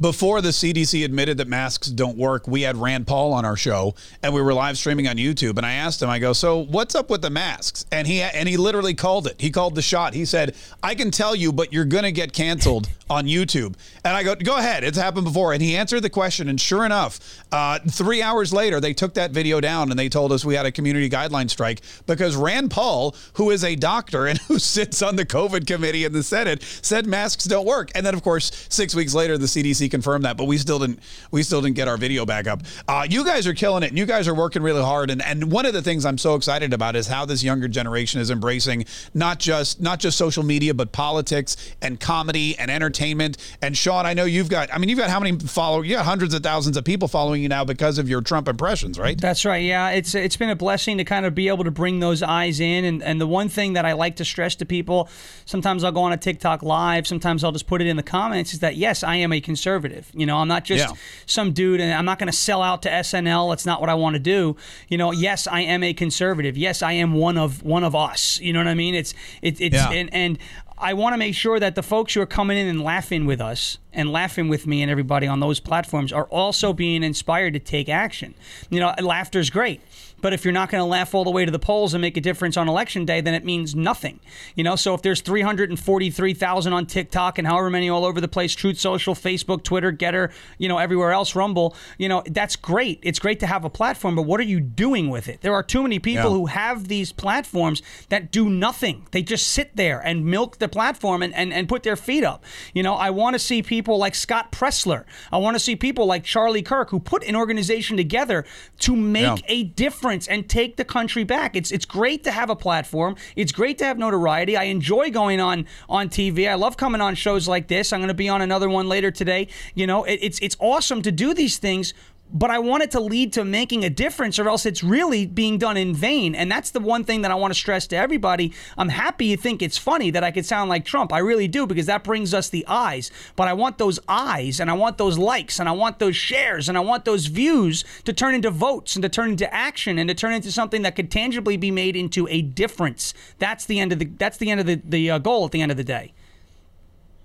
Before 0.00 0.40
the 0.40 0.48
CDC 0.48 1.04
admitted 1.04 1.38
that 1.38 1.46
masks 1.46 1.86
don't 1.86 2.16
work, 2.18 2.48
we 2.48 2.62
had 2.62 2.76
Rand 2.76 3.06
Paul 3.06 3.32
on 3.32 3.44
our 3.44 3.56
show 3.56 3.94
and 4.24 4.34
we 4.34 4.42
were 4.42 4.52
live 4.52 4.76
streaming 4.76 5.06
on 5.06 5.16
YouTube. 5.16 5.56
And 5.56 5.64
I 5.64 5.74
asked 5.74 6.02
him, 6.02 6.10
I 6.10 6.18
go, 6.18 6.32
"So 6.32 6.58
what's 6.58 6.96
up 6.96 7.10
with 7.10 7.22
the 7.22 7.30
masks?" 7.30 7.86
And 7.92 8.08
he 8.08 8.20
and 8.20 8.48
he 8.48 8.56
literally 8.56 8.94
called 8.94 9.28
it. 9.28 9.36
He 9.38 9.50
called 9.50 9.76
the 9.76 9.82
shot. 9.82 10.14
He 10.14 10.24
said, 10.24 10.56
"I 10.82 10.96
can 10.96 11.12
tell 11.12 11.36
you, 11.36 11.52
but 11.52 11.72
you're 11.72 11.84
gonna 11.84 12.10
get 12.10 12.32
canceled 12.32 12.88
on 13.10 13.26
YouTube." 13.26 13.74
And 14.04 14.16
I 14.16 14.22
go, 14.22 14.34
"Go 14.34 14.56
ahead. 14.56 14.84
It's 14.84 14.98
happened 14.98 15.24
before." 15.24 15.52
And 15.52 15.62
he 15.62 15.76
answered 15.76 16.00
the 16.00 16.10
question. 16.10 16.48
And 16.48 16.60
sure 16.60 16.84
enough, 16.84 17.20
uh, 17.52 17.78
three 17.88 18.22
hours 18.22 18.52
later, 18.52 18.80
they 18.80 18.94
took 18.94 19.14
that 19.14 19.30
video 19.30 19.60
down 19.60 19.90
and 19.90 19.98
they 19.98 20.08
told 20.08 20.32
us 20.32 20.44
we 20.44 20.54
had 20.54 20.66
a 20.66 20.72
community 20.72 21.10
guideline 21.10 21.50
strike 21.50 21.80
because 22.06 22.36
Rand 22.36 22.70
Paul, 22.70 23.14
who 23.34 23.50
is 23.50 23.64
a 23.64 23.76
doctor 23.76 24.26
and 24.26 24.38
who 24.48 24.58
sits 24.58 25.02
on 25.02 25.16
the 25.16 25.26
COVID 25.26 25.66
committee 25.66 26.04
in 26.04 26.12
the 26.12 26.22
Senate, 26.22 26.62
said 26.62 27.06
masks 27.06 27.44
don't 27.44 27.66
work. 27.66 27.90
And 27.94 28.04
then, 28.04 28.14
of 28.14 28.22
course, 28.22 28.66
six 28.68 28.94
weeks 28.94 29.14
later, 29.14 29.36
the 29.38 29.46
CDC 29.46 29.90
confirmed 29.90 30.24
that, 30.24 30.36
but 30.36 30.44
we 30.44 30.58
still 30.58 30.78
didn't 30.78 31.00
we 31.30 31.42
still 31.42 31.60
didn't 31.60 31.76
get 31.76 31.88
our 31.88 31.96
video 31.96 32.24
back 32.24 32.46
up. 32.46 32.62
Uh, 32.88 33.06
you 33.08 33.24
guys 33.24 33.46
are 33.46 33.54
killing 33.54 33.82
it, 33.82 33.88
and 33.88 33.98
you 33.98 34.06
guys 34.06 34.28
are 34.28 34.34
working 34.34 34.62
really 34.62 34.82
hard. 34.82 35.10
And 35.10 35.22
and 35.22 35.52
one 35.52 35.66
of 35.66 35.74
the 35.74 35.82
things 35.82 36.04
I'm 36.04 36.18
so 36.18 36.34
excited 36.34 36.72
about 36.72 36.96
is 36.96 37.06
how 37.06 37.24
this 37.24 37.42
younger 37.42 37.68
generation 37.68 38.20
is 38.20 38.30
embracing 38.30 38.86
not 39.12 39.38
just 39.38 39.80
not 39.80 40.00
just 40.00 40.16
social 40.16 40.42
media, 40.42 40.74
but 40.74 40.92
politics 40.92 41.56
and 41.82 42.00
comedy 42.00 42.56
and 42.58 42.70
entertainment. 42.70 42.93
And 43.00 43.76
Sean, 43.76 44.06
I 44.06 44.14
know 44.14 44.24
you've 44.24 44.48
got 44.48 44.72
I 44.72 44.78
mean 44.78 44.88
you've 44.88 44.98
got 44.98 45.10
how 45.10 45.20
many 45.20 45.38
followers? 45.38 45.86
you 45.88 45.94
got 45.96 46.04
hundreds 46.04 46.34
of 46.34 46.42
thousands 46.42 46.76
of 46.76 46.84
people 46.84 47.08
following 47.08 47.42
you 47.42 47.48
now 47.48 47.64
because 47.64 47.98
of 47.98 48.08
your 48.08 48.20
Trump 48.20 48.48
impressions, 48.48 48.98
right? 48.98 49.20
That's 49.20 49.44
right. 49.44 49.62
Yeah, 49.62 49.90
it's 49.90 50.14
it's 50.14 50.36
been 50.36 50.50
a 50.50 50.56
blessing 50.56 50.98
to 50.98 51.04
kind 51.04 51.26
of 51.26 51.34
be 51.34 51.48
able 51.48 51.64
to 51.64 51.70
bring 51.70 52.00
those 52.00 52.22
eyes 52.22 52.60
in, 52.60 52.84
and 52.84 53.02
and 53.02 53.20
the 53.20 53.26
one 53.26 53.48
thing 53.48 53.74
that 53.74 53.84
I 53.84 53.92
like 53.92 54.16
to 54.16 54.24
stress 54.24 54.54
to 54.56 54.64
people, 54.66 55.08
sometimes 55.44 55.84
I'll 55.84 55.92
go 55.92 56.02
on 56.02 56.12
a 56.12 56.16
TikTok 56.16 56.62
live, 56.62 57.06
sometimes 57.06 57.44
I'll 57.44 57.52
just 57.52 57.66
put 57.66 57.80
it 57.80 57.86
in 57.86 57.96
the 57.96 58.02
comments, 58.02 58.52
is 58.54 58.60
that 58.60 58.76
yes, 58.76 59.02
I 59.02 59.16
am 59.16 59.32
a 59.32 59.40
conservative. 59.40 60.10
You 60.14 60.26
know, 60.26 60.38
I'm 60.38 60.48
not 60.48 60.64
just 60.64 60.88
Yeah. 60.88 60.96
some 61.26 61.52
dude, 61.52 61.80
and 61.80 61.92
I'm 61.92 62.04
not 62.04 62.18
going 62.18 62.30
to 62.30 62.36
sell 62.36 62.62
out 62.62 62.82
to 62.82 62.90
SNL. 62.90 63.50
That's 63.50 63.66
not 63.66 63.80
what 63.80 63.90
I 63.90 63.94
want 63.94 64.14
to 64.14 64.20
do. 64.20 64.56
You 64.88 64.98
know, 64.98 65.12
yes, 65.12 65.46
I 65.46 65.60
am 65.60 65.82
a 65.82 65.92
conservative. 65.94 66.56
Yes, 66.56 66.82
I 66.82 66.92
am 66.92 67.12
one 67.14 67.36
of 67.38 67.62
one 67.62 67.84
of 67.84 67.94
us. 67.94 68.40
You 68.40 68.52
know 68.52 68.60
what 68.60 68.68
I 68.68 68.74
mean? 68.74 68.94
It's 68.94 69.14
it, 69.42 69.60
it's 69.60 69.74
Yeah. 69.74 69.90
and 69.90 70.08
and. 70.12 70.38
I 70.76 70.92
want 70.94 71.12
to 71.12 71.18
make 71.18 71.34
sure 71.34 71.60
that 71.60 71.76
the 71.76 71.82
folks 71.82 72.14
who 72.14 72.20
are 72.20 72.26
coming 72.26 72.58
in 72.58 72.66
and 72.66 72.82
laughing 72.82 73.26
with 73.26 73.40
us 73.40 73.78
and 73.92 74.10
laughing 74.10 74.48
with 74.48 74.66
me 74.66 74.82
and 74.82 74.90
everybody 74.90 75.26
on 75.26 75.38
those 75.38 75.60
platforms 75.60 76.12
are 76.12 76.24
also 76.24 76.72
being 76.72 77.04
inspired 77.04 77.52
to 77.54 77.60
take 77.60 77.88
action. 77.88 78.34
You 78.70 78.80
know, 78.80 78.92
laughter's 79.00 79.50
great. 79.50 79.80
But 80.24 80.32
if 80.32 80.42
you're 80.42 80.52
not 80.54 80.70
going 80.70 80.80
to 80.80 80.86
laugh 80.86 81.14
all 81.14 81.22
the 81.22 81.30
way 81.30 81.44
to 81.44 81.50
the 81.50 81.58
polls 81.58 81.92
and 81.92 82.00
make 82.00 82.16
a 82.16 82.20
difference 82.22 82.56
on 82.56 82.66
election 82.66 83.04
day, 83.04 83.20
then 83.20 83.34
it 83.34 83.44
means 83.44 83.74
nothing. 83.74 84.20
You 84.54 84.64
know, 84.64 84.74
so 84.74 84.94
if 84.94 85.02
there's 85.02 85.20
343,000 85.20 86.72
on 86.72 86.86
TikTok 86.86 87.36
and 87.38 87.46
however 87.46 87.68
many 87.68 87.90
all 87.90 88.06
over 88.06 88.22
the 88.22 88.26
place, 88.28 88.54
Truth 88.54 88.78
Social, 88.78 89.14
Facebook, 89.14 89.62
Twitter, 89.64 89.92
Gettr, 89.92 90.32
you 90.56 90.66
know, 90.66 90.78
everywhere 90.78 91.12
else, 91.12 91.34
Rumble, 91.34 91.76
you 91.98 92.08
know, 92.08 92.22
that's 92.30 92.56
great. 92.56 93.00
It's 93.02 93.18
great 93.18 93.38
to 93.40 93.46
have 93.46 93.66
a 93.66 93.70
platform, 93.70 94.16
but 94.16 94.22
what 94.22 94.40
are 94.40 94.44
you 94.44 94.60
doing 94.60 95.10
with 95.10 95.28
it? 95.28 95.42
There 95.42 95.52
are 95.52 95.62
too 95.62 95.82
many 95.82 95.98
people 95.98 96.30
Yeah. 96.30 96.36
who 96.38 96.46
have 96.46 96.88
these 96.88 97.12
platforms 97.12 97.82
that 98.08 98.30
do 98.32 98.48
nothing. 98.48 99.06
They 99.10 99.22
just 99.22 99.48
sit 99.48 99.76
there 99.76 100.00
and 100.00 100.24
milk 100.24 100.56
the 100.58 100.68
platform 100.68 101.22
and, 101.22 101.34
and, 101.34 101.52
and 101.52 101.68
put 101.68 101.82
their 101.82 101.96
feet 101.96 102.24
up. 102.24 102.42
You 102.72 102.82
know, 102.82 102.94
I 102.94 103.10
want 103.10 103.34
to 103.34 103.38
see 103.38 103.62
people 103.62 103.98
like 103.98 104.14
Scott 104.14 104.52
Presler. 104.52 105.04
I 105.30 105.36
want 105.36 105.54
to 105.54 105.60
see 105.60 105.76
people 105.76 106.06
like 106.06 106.24
Charlie 106.24 106.62
Kirk 106.62 106.88
who 106.88 106.98
put 106.98 107.22
an 107.24 107.36
organization 107.36 107.98
together 107.98 108.46
to 108.78 108.96
make 108.96 109.24
Yeah. 109.24 109.34
a 109.48 109.64
difference 109.64 110.13
and 110.28 110.48
take 110.48 110.76
the 110.76 110.84
country 110.84 111.24
back. 111.24 111.56
It's 111.56 111.70
it's 111.70 111.84
great 111.84 112.24
to 112.24 112.30
have 112.30 112.50
a 112.50 112.56
platform. 112.56 113.16
It's 113.36 113.52
great 113.52 113.78
to 113.78 113.84
have 113.84 113.98
notoriety. 113.98 114.56
I 114.56 114.64
enjoy 114.64 115.10
going 115.10 115.40
on 115.40 115.66
on 115.88 116.08
TV. 116.08 116.48
I 116.48 116.54
love 116.54 116.76
coming 116.76 117.00
on 117.00 117.14
shows 117.14 117.48
like 117.48 117.68
this. 117.68 117.92
I'm 117.92 118.00
going 118.00 118.08
to 118.08 118.14
be 118.14 118.28
on 118.28 118.42
another 118.42 118.68
one 118.68 118.88
later 118.88 119.10
today. 119.10 119.48
You 119.74 119.86
know, 119.86 120.04
it, 120.04 120.18
it's 120.22 120.38
it's 120.40 120.56
awesome 120.60 121.02
to 121.02 121.12
do 121.12 121.34
these 121.34 121.58
things. 121.58 121.94
But 122.34 122.50
I 122.50 122.58
want 122.58 122.82
it 122.82 122.90
to 122.90 123.00
lead 123.00 123.32
to 123.34 123.44
making 123.44 123.84
a 123.84 123.90
difference, 123.90 124.40
or 124.40 124.48
else 124.48 124.66
it's 124.66 124.82
really 124.82 125.24
being 125.24 125.56
done 125.56 125.76
in 125.76 125.94
vain. 125.94 126.34
And 126.34 126.50
that's 126.50 126.70
the 126.72 126.80
one 126.80 127.04
thing 127.04 127.22
that 127.22 127.30
I 127.30 127.36
want 127.36 127.54
to 127.54 127.58
stress 127.58 127.86
to 127.86 127.96
everybody. 127.96 128.52
I'm 128.76 128.88
happy 128.88 129.26
you 129.26 129.36
think 129.36 129.62
it's 129.62 129.78
funny 129.78 130.10
that 130.10 130.24
I 130.24 130.32
could 130.32 130.44
sound 130.44 130.68
like 130.68 130.84
Trump. 130.84 131.12
I 131.12 131.18
really 131.18 131.46
do, 131.46 131.66
because 131.66 131.86
that 131.86 132.02
brings 132.02 132.34
us 132.34 132.48
the 132.48 132.66
eyes. 132.66 133.12
But 133.36 133.46
I 133.46 133.52
want 133.52 133.78
those 133.78 134.00
eyes, 134.08 134.58
and 134.58 134.68
I 134.68 134.74
want 134.74 134.98
those 134.98 135.16
likes, 135.16 135.60
and 135.60 135.68
I 135.68 135.72
want 135.72 136.00
those 136.00 136.16
shares, 136.16 136.68
and 136.68 136.76
I 136.76 136.80
want 136.80 137.04
those 137.04 137.26
views 137.26 137.84
to 138.04 138.12
turn 138.12 138.34
into 138.34 138.50
votes 138.50 138.96
and 138.96 139.02
to 139.04 139.08
turn 139.08 139.30
into 139.30 139.54
action 139.54 139.98
and 139.98 140.08
to 140.08 140.14
turn 140.14 140.32
into 140.32 140.50
something 140.50 140.82
that 140.82 140.96
could 140.96 141.10
tangibly 141.10 141.56
be 141.56 141.70
made 141.70 141.94
into 141.94 142.26
a 142.28 142.42
difference. 142.42 143.14
That's 143.38 143.64
the 143.64 143.78
end 143.78 143.92
of 143.92 144.00
the. 144.00 144.06
That's 144.06 144.38
the 144.38 144.50
end 144.50 144.60
of 144.60 144.66
the, 144.66 144.82
the 144.84 145.10
uh, 145.12 145.18
goal 145.18 145.44
at 145.44 145.52
the 145.52 145.62
end 145.62 145.70
of 145.70 145.76
the 145.76 145.84
day. 145.84 146.12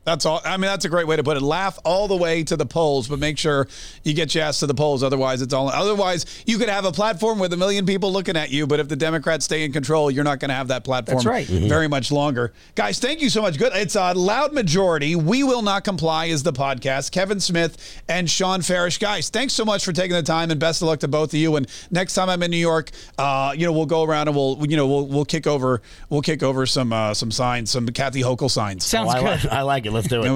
That's 0.10 0.26
all. 0.26 0.42
I 0.44 0.58
mean, 0.58 0.62
that's 0.62 0.86
a 0.86 0.90
great 0.90 1.06
way 1.06 1.18
to 1.18 1.24
put 1.24 1.38
it. 1.38 1.44
Laugh 1.44 1.78
all 1.86 2.08
the 2.08 2.16
way 2.16 2.44
to 2.44 2.58
the 2.58 2.66
polls, 2.66 3.08
but 3.08 3.20
make 3.20 3.38
sure 3.38 3.68
you 4.04 4.16
get 4.16 4.34
your 4.34 4.44
ass 4.44 4.60
to 4.62 4.66
the 4.66 4.74
polls. 4.74 5.04
Otherwise, 5.04 5.44
it's 5.44 5.54
all. 5.54 5.70
Otherwise, 5.70 6.26
you 6.48 6.58
could 6.58 6.68
have 6.68 6.84
a 6.84 6.92
platform 6.92 7.38
with 7.38 7.54
a 7.54 7.58
million 7.58 7.86
people 7.86 8.12
looking 8.12 8.36
at 8.36 8.50
you, 8.50 8.66
but 8.66 8.80
if 8.80 8.88
the 8.88 8.96
Democrats 8.96 9.46
stay 9.46 9.64
in 9.64 9.72
control, 9.72 10.10
you're 10.10 10.24
not 10.24 10.40
going 10.40 10.50
to 10.50 10.56
have 10.56 10.70
that 10.70 10.84
platform 10.84 11.18
That's 11.18 11.26
right. 11.28 11.46
very 11.46 11.88
much 11.88 12.12
longer. 12.12 12.54
Guys, 12.74 12.98
thank 12.98 13.22
you 13.22 13.30
so 13.30 13.44
much. 13.44 13.60
Good. 13.60 13.72
It's 13.76 13.96
a 13.96 14.14
loud 14.14 14.52
majority. 14.52 15.16
We 15.16 15.44
will 15.44 15.62
not 15.62 15.84
comply 15.84 16.26
is 16.26 16.42
the 16.42 16.54
podcast. 16.54 17.12
Kevin 17.12 17.40
Smith 17.40 18.02
and 18.10 18.28
Shawn 18.28 18.62
Farash. 18.62 19.00
Guys, 19.00 19.30
thanks 19.30 19.54
so 19.54 19.64
much 19.64 19.86
for 19.86 19.94
taking 19.94 20.16
the 20.16 20.24
time, 20.24 20.50
and 20.50 20.60
best 20.60 20.82
of 20.82 20.88
luck 20.88 21.02
to 21.02 21.08
both 21.08 21.30
of 21.34 21.40
you. 21.40 21.56
And 21.56 21.68
next 21.92 22.16
time 22.16 22.30
I'm 22.30 22.42
in 22.42 22.50
New 22.50 22.58
York, 22.58 22.90
uh, 23.20 23.54
you 23.56 23.68
know, 23.68 23.74
we'll 23.74 23.86
go 23.86 24.04
around 24.04 24.28
and 24.28 24.36
we'll, 24.36 24.58
you 24.68 24.76
know, 24.76 24.88
we'll 24.88 25.06
we'll 25.06 25.26
kick 25.26 25.46
over 25.46 25.82
we'll 26.10 26.22
kick 26.22 26.42
over 26.42 26.66
some 26.66 26.92
uh, 26.94 27.14
some 27.14 27.30
signs, 27.30 27.70
some 27.70 27.86
Kathy 27.90 28.22
Hochul 28.24 28.50
signs. 28.50 28.86
Sounds 28.86 29.14
Oh, 29.14 29.18
I, 29.18 29.20
good. 29.20 29.44
like, 29.44 29.54
I 29.54 29.62
like 29.62 29.86
it. 29.86 29.92
Let's 30.00 30.08
do 30.08 30.24
it. 30.24 30.30